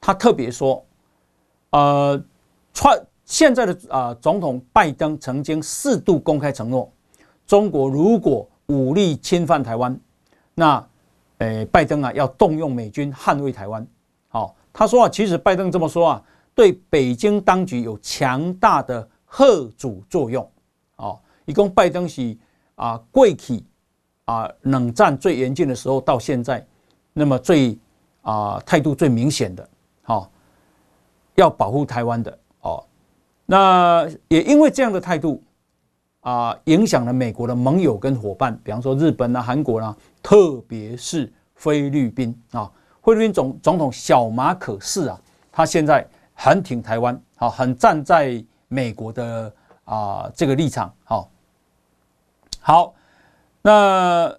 [0.00, 0.84] 他特别说，
[1.70, 2.22] 呃，
[2.72, 6.92] 川现在的啊总统拜登曾经四度公开承诺，
[7.46, 9.98] 中国如果武力侵犯台湾，
[10.54, 10.86] 那。
[11.38, 13.84] 诶，拜登啊，要动用美军捍卫台湾。
[14.28, 16.22] 好，他说啊，其实拜登这么说啊，
[16.54, 19.44] 对北京当局有强大的吓
[19.76, 20.48] 阻作用。
[20.94, 22.34] 哦，一共拜登是
[22.76, 23.62] 啊，过去
[24.24, 26.66] 啊，冷战最严峻的时候到现在，
[27.12, 27.78] 那么最
[28.22, 29.68] 啊态度最明显的，
[30.02, 30.30] 好，
[31.34, 32.38] 要保护台湾的。
[32.60, 32.84] 哦，
[33.46, 35.42] 那也因为这样的态度
[36.20, 39.96] 啊，影响了美国的盟友跟伙伴，比方说日本啊、韩国啊。
[40.26, 45.20] 特别是菲律宾啊，菲律宾总总统小马可仕啊，
[45.52, 51.28] 他现在很挺台湾，好，很站在美国的啊这个立场，好，
[52.66, 52.94] 好，
[53.60, 54.34] 那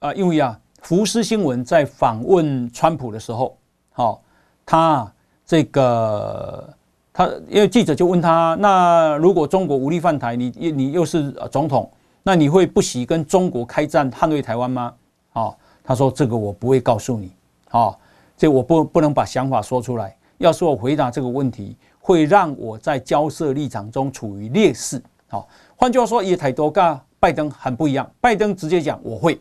[0.00, 3.56] 啊，因为啊，福斯新闻在访问川普的时候，
[3.92, 4.20] 好，
[4.64, 5.12] 他
[5.46, 6.68] 这个
[7.12, 11.88] 他因为记者就问他，那如果中国武力犯台，你你又是总统？
[12.24, 14.92] 那你会不惜跟中国开战捍卫台湾吗？
[15.32, 15.54] 啊，
[15.84, 17.30] 他说这个我不会告诉你，
[17.68, 17.96] 啊，
[18.36, 20.16] 这我不不能把想法说出来。
[20.38, 25.00] 要是我回答这个问题，会让我在交涉立场中处于劣势。
[25.28, 28.08] 好，换句话说，也太多噶拜登很不一样。
[28.20, 29.40] 拜登直接讲我会，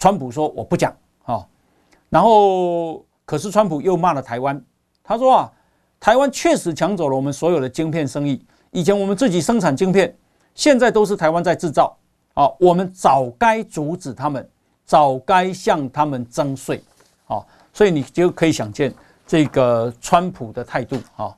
[0.00, 0.92] 川普说我不讲。
[1.22, 1.46] 啊，
[2.08, 4.60] 然后可是川普又骂了台湾，
[5.04, 5.52] 他说啊，
[6.00, 8.44] 台湾确实抢走了我们所有的晶片生意。
[8.72, 10.12] 以前我们自己生产晶片。
[10.54, 11.96] 现在都是台湾在制造，
[12.34, 14.44] 啊，我们早该阻止他们，
[14.84, 16.82] 早该向他们征税，
[17.28, 17.38] 啊，
[17.72, 18.92] 所以你就可以想见
[19.24, 21.32] 这个川普的态度，啊，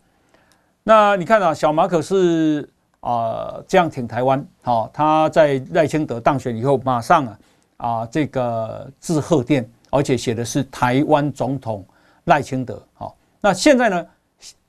[0.82, 2.66] 那你看啊，小马可是
[3.00, 7.38] 啊这样挺台湾，啊，他在赖清德当选以后，马上啊
[7.76, 11.84] 啊这个致贺电，而且写的是台湾总统
[12.24, 14.06] 赖清德，好，那现在呢，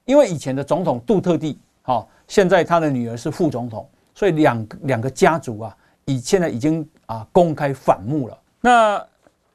[0.06, 3.88] 因为以前的总统杜特地，好，现在他的女儿是副总统。
[4.14, 8.38] 所以两两个家族啊，已现在已经啊公开反目了。
[8.60, 9.08] 那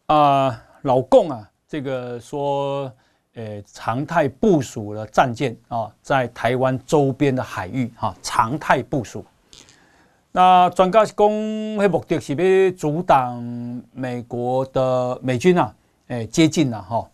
[0.06, 2.90] 啊老共啊，这个说，
[3.36, 9.22] 呃，常态部署了战舰啊，在台湾周边的海域哈，常态部署。
[10.32, 13.42] 那专家是讲，迄目的是要阻挡
[13.92, 15.74] 美国的美军啊，
[16.08, 17.06] 诶接近了哈。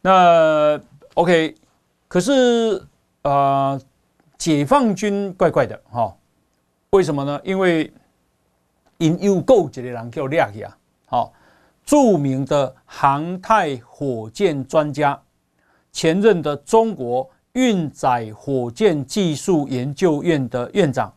[0.00, 0.80] 那
[1.14, 1.56] OK，
[2.06, 2.80] 可是
[3.22, 3.80] 呃，
[4.38, 6.14] 解放军怪怪的哈。
[6.90, 7.40] 为什么呢？
[7.42, 7.92] 因为
[8.98, 11.32] 因又够一个人叫廖去啊，好，
[11.86, 15.18] 著名的航太火箭专家，
[15.92, 21.10] 前任的中国运载火箭技术研究院的院长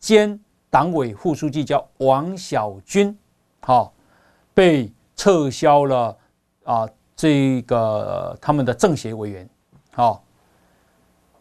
[0.00, 3.16] 兼党委副书记叫王小军，
[3.60, 3.94] 好，
[4.52, 6.16] 被撤销了
[6.64, 9.48] 啊，这个他们的政协委员，
[9.92, 10.24] 好，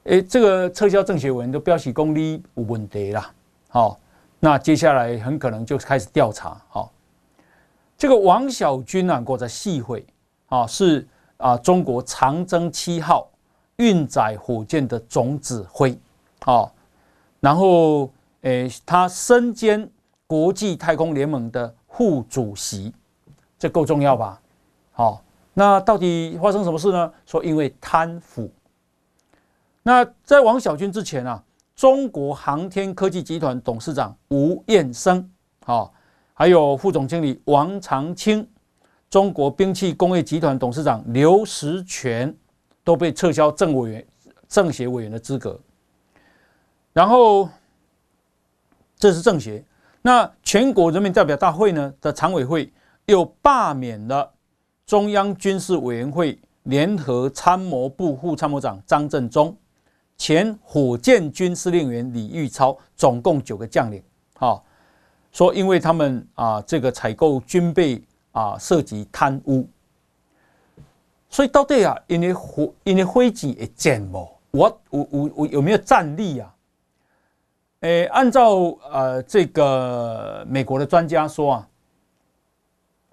[0.04, 3.34] 诶，这个撤销政协委员都表示功力有问题了。
[3.67, 4.00] 好，
[4.39, 6.62] 那接下来很可能就开始调查。
[6.69, 6.93] 好，
[7.98, 10.06] 这个王小军啊，过在细会
[10.48, 13.30] 啊，是啊，中国长征七号
[13.78, 15.98] 运载火箭的总指挥
[16.40, 16.72] 啊，
[17.40, 19.90] 然后诶，他身兼
[20.28, 22.93] 国际太空联盟的副主席，
[23.58, 24.41] 这够重要吧？
[24.91, 25.22] 好，
[25.54, 27.12] 那到底发生什么事呢？
[27.26, 28.52] 说因为贪腐。
[29.84, 31.43] 那在王小军之前啊。
[31.76, 35.30] 中国航天科技集团董事长吴彦生，
[35.66, 35.91] 啊，
[36.38, 38.46] 还有副总经理王长青，
[39.10, 42.36] 中国兵器工业集团董事长刘石泉，
[42.84, 44.06] 都被撤销政委员、
[44.50, 45.58] 政协委员的资格。
[46.92, 47.48] 然后，
[48.98, 49.64] 这是政协。
[50.02, 52.72] 那全国人民代表大会呢的常委会
[53.06, 54.30] 又罢免了
[54.86, 59.56] 中央军事委员会联合参谋部副参谋长张振中。
[60.18, 64.04] 前火箭军司令员李玉超，总共九个将领，
[64.38, 64.62] 哈，
[65.36, 69.68] 说因为他们啊这个采购军备啊涉及贪污，
[71.30, 74.26] 所以到底啊，因为火因为飞机会建无？
[74.52, 76.56] 我我我我有没有战力啊？
[77.82, 81.68] 诶、按照呃这个美国的专家说啊，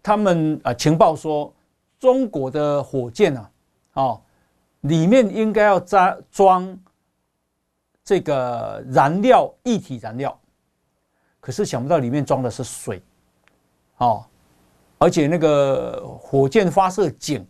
[0.01, 1.53] 他们啊情报说，
[1.99, 3.51] 中国的火箭啊，
[3.95, 4.21] 哦，
[4.83, 6.79] 里面应该要装装
[8.05, 10.39] 这个燃料液体燃料，
[11.43, 13.03] 可是想不到里面装的是水，
[13.99, 14.25] 哦，
[14.97, 17.47] 而且那个火箭发射井。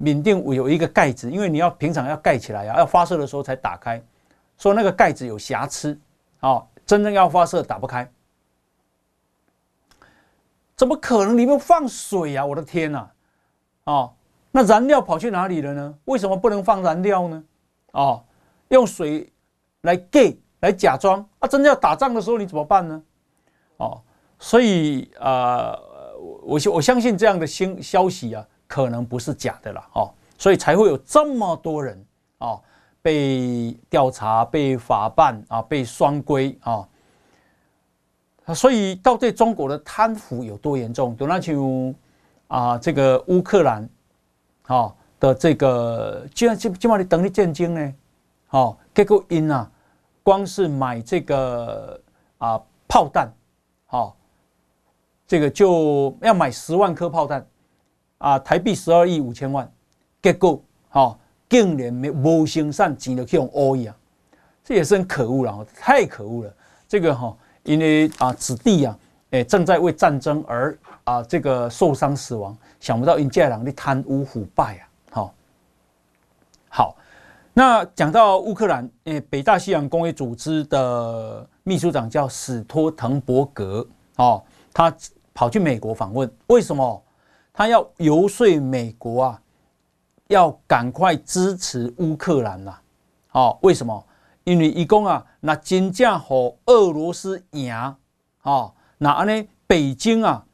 [0.00, 4.00] 缅甸有一个盖子，因为你要平常要盖起来呀，要发射的时候才打开，
[4.56, 5.98] 说那个盖子有瑕疵，
[6.38, 8.08] 哦，真正要发射打不开，
[10.76, 12.46] 怎么可能里面放水呀？
[12.46, 13.10] 我的天呐，
[13.82, 14.12] 啊，
[14.52, 15.98] 那燃料跑去哪里了呢？
[16.04, 17.44] 为什么不能放燃料呢？
[17.90, 18.24] 哦，
[18.68, 19.32] 用水
[19.80, 23.02] 来盖来假装啊，真正要打仗的时候你怎么办呢？
[24.38, 25.78] 所以啊，
[26.42, 28.46] 我我相信这样的新消息啊。
[28.68, 32.04] 可能不是假的了哦，所以才会有这么多人
[32.36, 32.60] 啊
[33.00, 36.86] 被调查、被法办啊、被双规啊。
[38.54, 41.16] 所以到底中国的贪腐有多严重？
[41.16, 41.94] 就那像
[42.48, 43.88] 啊，这个乌克兰
[44.66, 47.94] 啊的这个，既然今今晚你等你震惊呢，
[48.50, 49.70] 哦，结果因啊，
[50.22, 51.98] 光是买这个
[52.36, 53.32] 啊炮弹，
[53.86, 54.14] 好，
[55.28, 57.46] 这个就要买十万颗炮弹。
[58.18, 59.70] 啊，台币十二亿五千万，
[60.20, 61.18] 结果哈、哦，
[61.48, 63.94] 竟然没无生产钱就去用欧呀，
[64.64, 66.52] 这也是很可恶了，太可恶了。
[66.88, 68.98] 这个哈、哦，因为啊，子弟啊，
[69.30, 75.30] 诶，正在为战争而啊，这个受伤死亡，想不到因这人的贪污腐败啊，好、哦，
[76.68, 76.96] 好，
[77.52, 84.42] 那讲到乌克兰，诶，北大西洋工业组织的秘书长叫史托滕伯格，哦，
[84.74, 84.92] 他
[85.38, 87.00] 跑去美国访问，为什么？
[87.52, 89.42] 他要游说美国啊，
[90.26, 92.76] 要赶快支持乌克兰呐！
[93.30, 94.04] 哦，为什么？
[94.42, 97.72] 因为一共啊，那真正和俄罗斯赢，
[98.42, 100.44] 哦，那安呢，北京啊，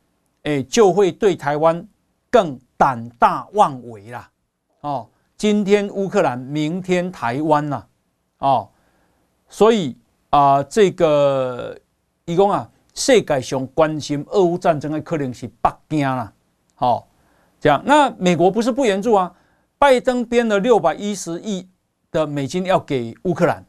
[0.43, 1.89] 诶，就会对台湾
[2.30, 4.30] 更胆大妄为啦！
[4.82, 5.09] 哦，
[5.39, 7.87] 今天乌克兰，明天台湾呐！
[8.37, 8.68] 哦，
[9.49, 9.97] 所以
[10.28, 11.74] 啊，这个
[12.26, 16.32] 一共啊，世界上关心俄乌战争的可能是北京啦。
[16.74, 17.09] 好，
[17.61, 19.34] 这样，那美国不是不援助啊？
[19.78, 21.68] 拜登编了六百一十亿
[22.11, 23.64] 的美金要给乌克兰，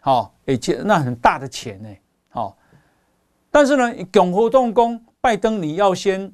[0.00, 1.88] 好，而且那很大的钱呢，
[2.28, 2.56] 好，
[3.50, 6.30] 但是呢，共和党说，拜登你要先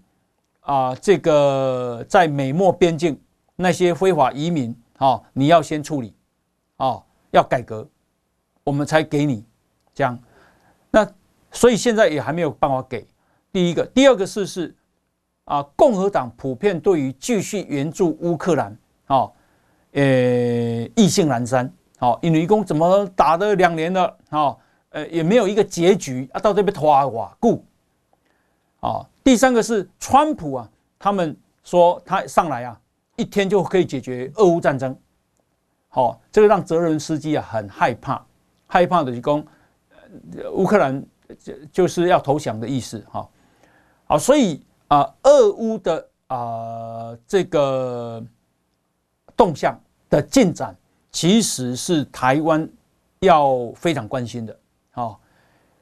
[0.61, 3.19] 啊，这个在美墨边境
[3.57, 6.15] 那些非法移民，好，你要先处理，
[6.77, 7.89] 哦，要改革，
[8.65, 9.45] 我们才给你
[9.95, 10.19] 这样，
[10.91, 11.09] 那
[11.53, 13.07] 所以现在也还没有办法给。
[13.53, 14.75] 第一个，第二个是是。
[15.45, 19.29] 啊，共和党普遍对于继续援助乌克兰，啊，
[19.91, 20.03] 呃，
[20.95, 24.57] 意兴阑珊，好，因为一共怎么打了两年了，啊，
[24.91, 27.63] 呃，也没有一个结局啊，到这边拖瓦固，
[28.79, 32.81] 啊，第三个是川普啊，他们说他上来啊，
[33.17, 34.97] 一天就可以解决俄乌战争，
[35.89, 38.25] 好，这个让泽伦斯基啊很害怕，
[38.69, 39.45] 害怕的是说，
[40.53, 43.29] 乌克兰就就是要投降的意思，哈，
[44.07, 44.63] 好，所以。
[44.89, 48.23] 啊，俄乌的啊这个
[49.35, 49.75] 动向
[50.11, 50.77] 的进展，
[51.11, 52.69] 其实是台湾
[53.21, 54.55] 要非常关心的。
[54.91, 55.19] 好，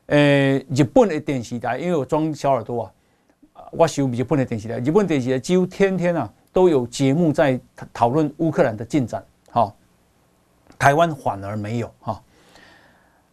[0.06, 0.16] 呃，
[0.68, 2.84] 日本的电视台，因为我装小耳朵
[3.52, 7.60] 啊，我收日本的电视台，日本电视台几乎天天啊都有节目在
[7.92, 9.26] 讨论乌克兰的进展。
[9.50, 9.74] 好，
[10.78, 11.92] 台湾反而没有。
[11.98, 12.22] 哈，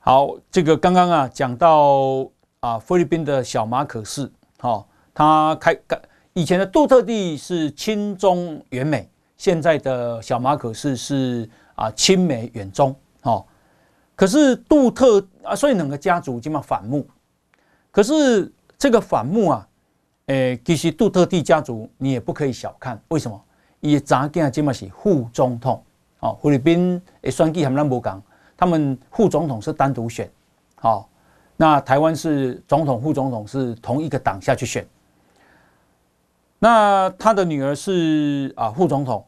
[0.08, 2.26] 好，这个刚刚啊讲到
[2.62, 4.88] 啊菲律宾的小马可仕，好。
[5.14, 6.02] 他开改
[6.32, 13.46] 以前的杜特地是亲中远美，现在的小马可仕是啊亲美远中哦。
[14.16, 17.06] 可是杜特啊，所以两个家族基本上反目。
[17.92, 19.68] 可是这个反目啊，
[20.28, 23.38] 诶，其实杜特地家族你也不可以小看，为什么？
[23.82, 25.84] 也早间基本是副总统
[26.22, 28.24] 哦，菲律宾诶选举和咱无共，
[28.58, 30.30] 他们副总统是单独选，
[30.76, 31.08] 好，
[31.56, 34.86] 那台湾是总统副总统是同一个党下去选。
[36.60, 39.24] 那他的女儿是啊副总统，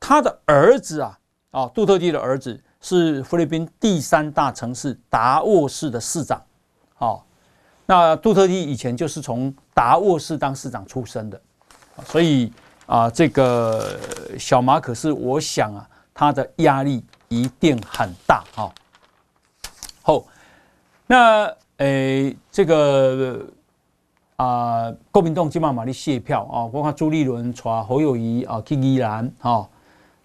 [0.00, 1.18] 他的儿子啊
[1.50, 6.42] 啊杜特地的儿子是菲律宾第三大城市达沃市的市长，
[6.94, 7.26] 好，
[7.84, 11.38] 那杜特地以前就是从达沃市当市长出身的，
[12.06, 12.50] 所以
[12.86, 13.98] 啊这个
[14.38, 18.70] 小马可是我想啊他的压力一定很大哈。
[20.02, 20.22] 好，
[21.06, 23.44] 那诶这个。
[24.36, 29.68] 啊，国民党今嘛嘛咧谢票啊，包括朱立伦带侯友宜啊去宜兰哈，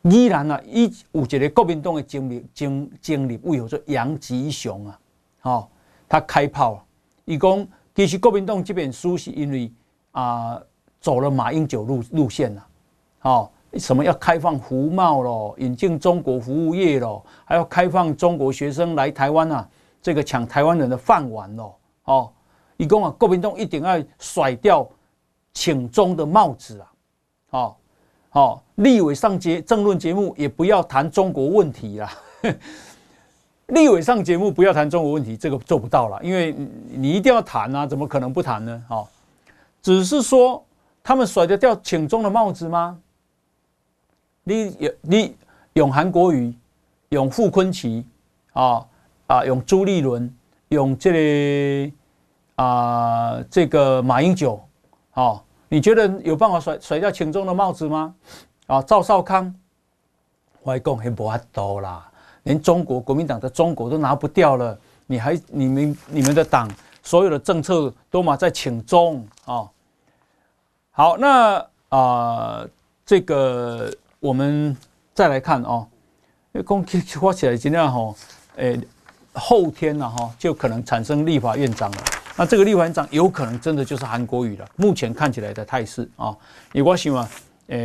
[0.03, 4.99] 依然啊，伊有一个国民党的经理经经理为何说杨吉雄啊，
[5.41, 5.67] 哦，
[6.07, 6.81] 他开炮，
[7.25, 9.69] 伊讲其实国民党这本书是因为
[10.13, 10.61] 啊、
[11.01, 12.61] 走了马英九路路线呐、
[13.19, 19.69] 啊，哦，什么要开放服贸咯，引进中国服务业咯，还要开放中国学生来台湾啊，
[20.01, 22.31] 这个抢台湾人的饭碗咯，哦，
[22.77, 24.87] 一共啊，国民党一定要甩掉
[25.53, 26.91] 请中的帽子啊，
[27.51, 27.75] 哦。
[28.35, 32.11] 哦，立委上节政论节目也不要谈中国问题啦。
[33.67, 36.53] 立委上节目不要谈中国问题，这个做不到了，因为
[36.89, 38.83] 你一定要谈啊，怎么可能不谈呢？
[38.89, 39.07] 哦，
[39.81, 40.61] 只是说
[41.01, 42.99] 他们甩得掉请中的帽子吗？
[44.45, 45.35] 你有你
[45.73, 46.53] 用韩国瑜，
[47.09, 48.03] 用傅崐萁，
[48.53, 48.85] 啊
[49.27, 50.33] 啊，用朱立伦，
[50.69, 51.91] 用这个
[52.55, 54.63] 啊这个马英九，
[55.11, 55.41] 啊。
[55.67, 58.13] 你觉得有办法甩甩掉群众的帽子吗？
[58.67, 59.53] 啊，赵少康，
[60.61, 62.07] 我还讲很不还多啦，
[62.43, 64.77] 连中国国民党的中国都拿不掉了，
[65.07, 66.69] 你还你们你们的党
[67.01, 69.67] 所有的政策都嘛在亲中啊？
[70.91, 71.57] 好，那
[71.89, 72.69] 啊、呃，
[73.03, 73.91] 这个
[74.25, 74.75] 我们
[75.13, 75.85] 再来看哦，
[76.65, 78.15] 公说起来今天哈，
[78.55, 78.79] 诶，
[79.33, 81.97] 后天呢哈就可能产生立法院长了。
[82.35, 84.67] 那这个立法院长有可能真的就是韩国瑜了。
[84.77, 86.35] 目前看起来的态势啊，
[86.73, 87.27] 也我希望，
[87.67, 87.77] 呃，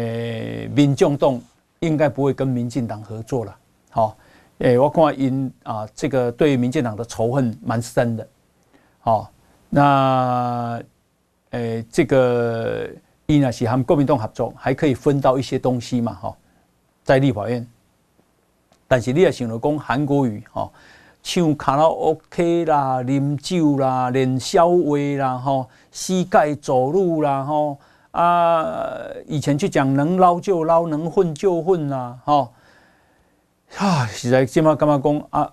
[0.74, 1.38] 民众党
[1.80, 3.54] 应该不会跟民进党合作了。
[3.90, 4.16] 好，
[4.60, 8.26] 诶，我看因啊，这个对民进党的仇恨蛮深的。
[9.00, 9.30] 好，
[9.68, 10.82] 那，
[11.50, 12.88] 诶，这个
[13.34, 16.18] 因啊是和国民党合作，还可以分到一些东西嘛。
[16.20, 16.36] 吼，
[17.04, 17.66] 在立法院，
[18.88, 20.70] 但是你也想到讲韩国瑜，哈。
[21.22, 27.76] 唱卡拉 OK 啦，啉酒啦，练消威啦，吼，膝盖走路啦，吼
[28.12, 28.88] 啊！
[29.26, 32.54] 以前就讲能捞就捞，能混就混啦，吼
[33.76, 34.06] 啊！
[34.06, 35.52] 实在今嘛干嘛讲啊？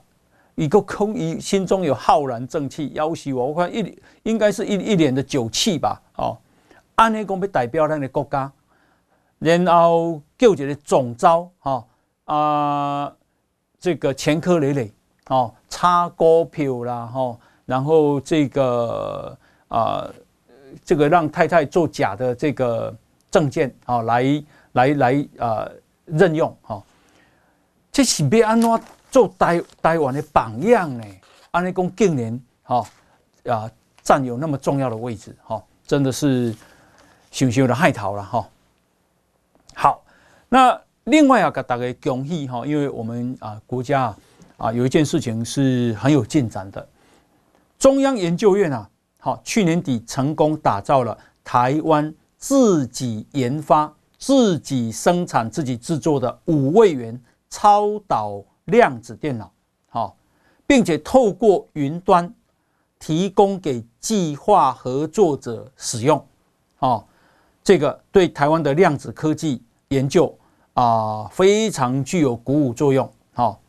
[0.56, 6.38] 一个空，一心中有浩然正气，要挟我，我看一应该是一一脸的酒气吧，哦，
[6.98, 8.52] 安尼讲要代表咱的国家，
[9.38, 11.86] 然后叫一个总招，哈
[12.26, 13.14] 啊，
[13.80, 14.92] 这个前科累累。
[15.28, 19.38] 哦，差股票啦，哈，然后这个
[19.68, 20.10] 啊、
[20.84, 22.96] 这个让太太做假的这个
[23.30, 25.72] 证件啊，来来来啊、呃，
[26.06, 26.82] 任用哈，
[27.92, 28.82] 这是要安怎
[29.12, 31.04] 做台台湾的榜样呢？
[31.52, 32.84] 安尼讲竟然哈
[33.46, 33.70] 啊
[34.02, 36.56] 占有那么重要的位置哈，真的是
[37.46, 38.50] 羞羞的害逃了哈。
[39.76, 40.04] 好，
[40.50, 44.16] 那另外啊，给大家恭喜哈，因为我们啊国家。
[44.58, 46.90] 啊，有一件事情是很有进展的。
[47.78, 57.22] 中央研究院啊，好，去年底成功打造了台湾自己研发、自己生产、自己制作的五位元
[57.52, 59.52] 超导量子电脑，
[59.90, 60.18] 好，
[60.66, 62.34] 并且透过云端
[62.98, 66.26] 提供给计划合作者使用，
[66.80, 67.06] 啊，
[67.68, 70.34] 这个对台湾的量子科技研究
[70.76, 73.60] 啊非常具有鼓舞作用，好。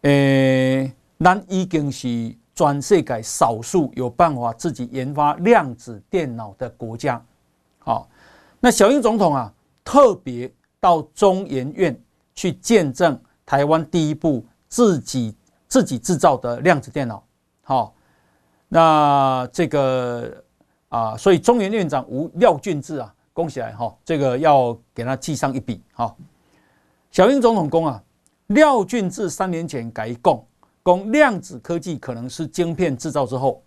[0.00, 7.22] 诶，咱已经是全世界少数有办法自己研发量子电脑的国家。
[7.80, 8.08] 好，
[8.58, 9.52] 那小英总统啊，
[9.84, 10.50] 特别
[10.80, 12.02] 到中研院
[12.34, 15.36] 去见证台湾第一部自己
[15.68, 17.22] 自己制造的量子电脑。
[17.64, 17.94] 好，
[18.66, 20.42] 那这个
[20.90, 25.82] 啊，所以中原院长吴廖俊智啊，恭喜来哈，这个要给他记上一笔。
[25.94, 26.16] 好，
[27.10, 28.00] 小英总统公啊。
[28.48, 30.44] 廖俊智三年前改供
[30.82, 33.62] 供量子科技可能是晶片制造之后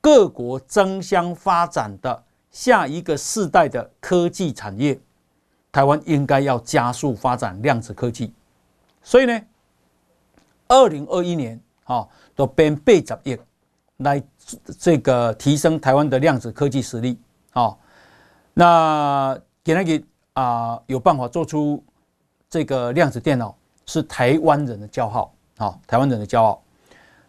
[0.00, 4.96] 各国争相发展的下一个世代的科技产业，
[5.72, 8.32] 台湾应该要加速发展量子科技。
[9.02, 9.40] 所以呢，
[10.68, 12.06] 二零二一年啊，
[12.36, 13.36] 都编八十亿
[13.96, 14.22] 来
[14.78, 17.18] 这个提升台湾的量子科技实力
[17.52, 17.76] 啊。
[18.54, 21.82] 那给那个啊，有办法做出
[22.48, 23.54] 这个量子电脑。
[23.86, 26.62] 是台湾人的骄傲，好，台湾人的骄傲。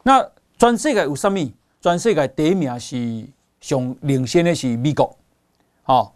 [0.04, 0.24] 那
[0.60, 1.40] 全世界有什么？
[1.82, 3.28] 全世界第一名是
[3.60, 5.18] 上领先的是美国，
[5.82, 6.14] 好。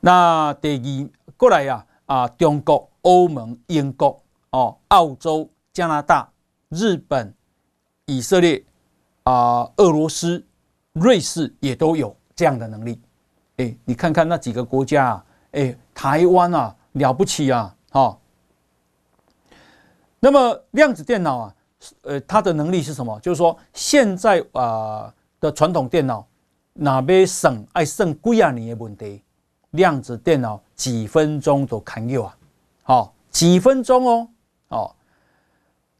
[0.00, 4.20] 那第二过来呀，啊，中国、欧盟、英国、
[4.50, 6.28] 哦，澳洲、加拿大、
[6.68, 7.32] 日本、
[8.04, 8.62] 以色列、
[9.28, 10.42] 啊，俄罗斯、
[10.94, 12.98] 瑞士也都有这样的能力。
[13.58, 18.18] 哎，你看看那几个国家啊，哎，台湾啊，了不起啊，好。
[20.18, 21.54] 那么量子电脑啊，
[22.04, 23.20] 呃，它的能力是什么？
[23.20, 26.26] 就是说，现在啊的传统电脑，
[26.72, 29.22] 哪边省爱省几啊年的问题，
[29.72, 32.36] 量子电脑几分钟都砍掉啊，
[32.82, 34.28] 好，几分钟哦，
[34.68, 34.96] 哦，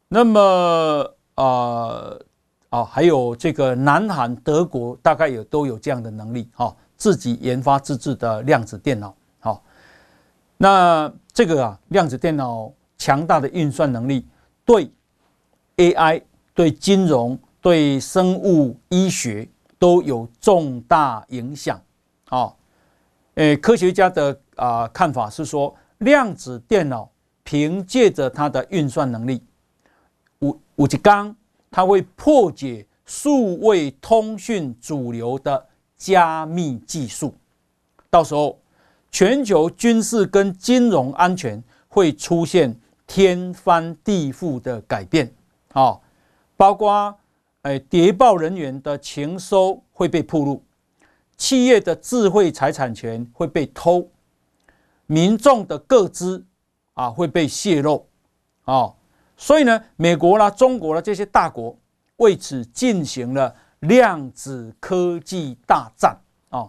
[0.08, 2.16] 那么啊
[2.70, 9.62] 啊、还有这个南韩、德国大概也都有这样的能力，哈、自己研发自制的量子电脑，好、
[10.56, 14.26] 那这个啊，量子电脑强大的运算能力，
[14.64, 14.90] 对
[15.76, 16.22] AI、
[16.54, 19.48] 对金融、对生物医学
[19.78, 21.76] 都有重大影响，
[22.28, 22.56] 啊、哦，
[23.34, 27.10] 诶，科学家的啊、看法是说，量子电脑。
[27.50, 29.42] 凭借着它的运算能力，
[30.40, 31.34] 五五级刚，
[31.70, 35.66] 它会破解数位通讯主流的
[35.96, 37.34] 加密技术。
[38.10, 38.58] 到时候，
[39.10, 45.32] 全球军事跟金融安全会出现天翻地覆的改变。
[45.72, 45.98] 啊，
[46.56, 47.14] 包括
[47.62, 50.62] 诶谍报人员的情搜会被曝露，
[51.36, 54.08] 企业的智慧财产权会被偷，
[55.06, 56.44] 民众的个资。
[56.94, 58.08] 啊，会被泄露，
[58.64, 58.92] 啊，
[59.38, 61.74] 所以呢，美国啦、中国啦这些大国
[62.16, 66.14] 为此进行了量子科技大战。
[66.50, 66.68] 啊，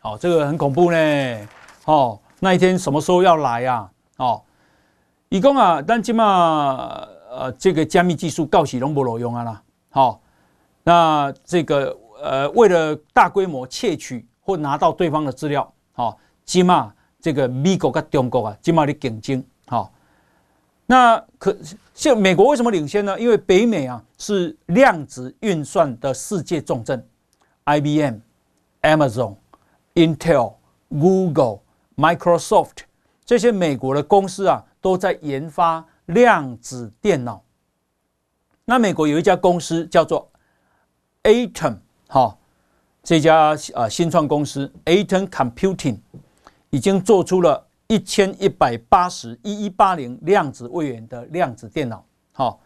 [0.00, 1.48] 好，这个很恐怖呢，
[1.86, 3.88] 哦，那一天什么时候要来呀？
[4.18, 4.42] 哦，
[5.30, 10.20] 一共啊，但起码呃，这个加密技术告喜龙不罗用啊啦，好，
[10.82, 16.92] 那这个呃，为了大规模窃取或拿到对方的资料，好，起码。
[17.18, 19.92] 这个美国跟中国啊，今嘛的竞争，好，
[20.86, 21.56] 那可
[21.94, 23.18] 像美国为什么领先呢？
[23.18, 27.04] 因为北美啊是量子运算的世界重镇
[27.64, 28.18] ，IBM、
[28.82, 29.34] Amazon、
[29.94, 30.54] Intel、
[30.88, 31.58] Google、
[31.96, 32.84] Microsoft
[33.24, 37.42] 这些美国的公司啊都在研发量子电脑。
[38.64, 40.30] 那美国有一家公司叫做
[41.24, 41.78] Atom，
[42.08, 42.38] 好，
[43.02, 45.98] 这家啊新创公司 Atom Computing。
[46.70, 52.04] 已经做出了一千一百八十一一八零量子位元的量子电脑。
[52.32, 52.60] 好，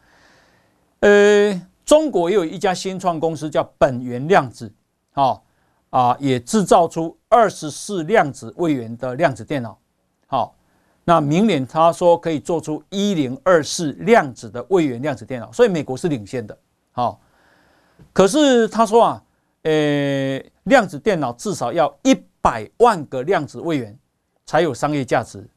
[1.01, 4.73] 呃，中国也有一家新创公司叫本源量子，
[5.13, 5.45] 好
[5.91, 9.79] 啊，也制造出二十四量子位元的量子电脑。
[10.27, 10.55] 好，
[11.05, 16.57] 那明年他说可以做出一零二四量子的位元量子电脑，所以美国是领先的。
[16.93, 17.21] 好，
[18.13, 19.25] 可是他说啊，
[19.63, 23.99] 呃，量子电脑至少要一百万个量子位元。
[24.51, 25.49] 才有商业价值。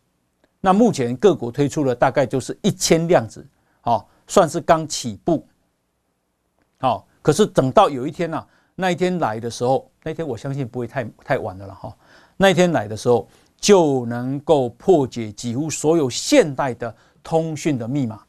[0.62, 3.44] 那目前各国推出的大概就是一千量子，
[3.82, 5.44] 好，算是刚起步。
[6.80, 11.92] 好，可是等到有一天呐，那一天来的时候，那天我相信不会太太晚的了哈。
[12.38, 13.28] 那一天来的时候，
[13.60, 18.22] 就能够破解几乎所有现代的通讯的密码。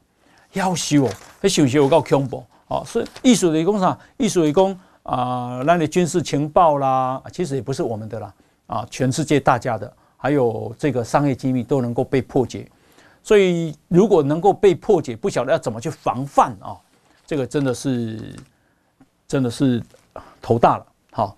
[0.54, 1.10] 要修哦，
[1.42, 2.82] 那修修我够恐怖哦。
[2.86, 8.34] 是艺术的工厂，艺术的工啊，那你军事情报啦，其实也不是我们的啦，
[8.66, 9.94] 啊，全世界大家的。
[10.24, 12.66] 还有这个商业机密都能够被破解，
[13.22, 16.80] 所以如果能够被破解，不晓得要怎么去防范啊？
[17.26, 18.34] 这个真的是
[19.28, 19.82] 真的是
[20.40, 20.86] 头大了。
[21.12, 21.36] 好，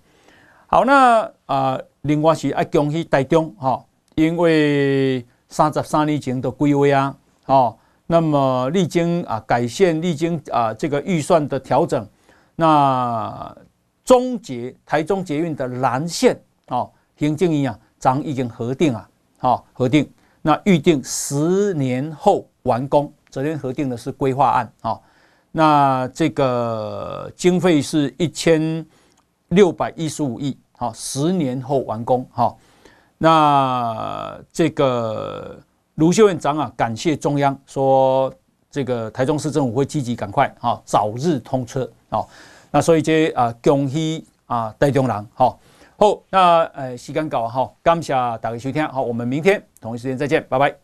[0.67, 3.83] 好，那啊，另外是要恭喜台中哈，
[4.15, 7.13] 因为三十三年前的归位啊，
[7.43, 12.07] 好，那么历经啊改线，历经啊这个预算的调整，
[12.55, 13.53] 那
[14.05, 17.79] 终结台中捷运的蓝线啊，行政院啊。
[17.99, 20.09] 章已经核定啊，好核定，
[20.41, 23.11] 那预定十年后完工。
[23.29, 24.99] 昨天核定的是规划案啊，
[25.51, 28.85] 那这个经费是一千
[29.49, 32.25] 六百一十五亿，好，十年后完工。
[32.31, 32.57] 好，
[33.17, 35.59] 那这个
[35.95, 38.33] 卢秀燕长啊，感谢中央，说
[38.71, 41.89] 这个台中市政府会积极赶快啊，早日通车。
[42.09, 42.29] 好，
[42.71, 45.59] 那所以这啊，恭喜啊，台中人好。
[45.99, 50.75] 好，那呃，时间到哈，感谢大家收听，好，我们明天同一时间再见，拜拜。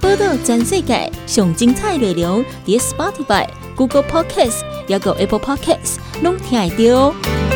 [0.00, 7.49] 报道全世界上精彩内容，伫 Spotify、Google Podcasts，还有 Apple Podcasts，拢听得到。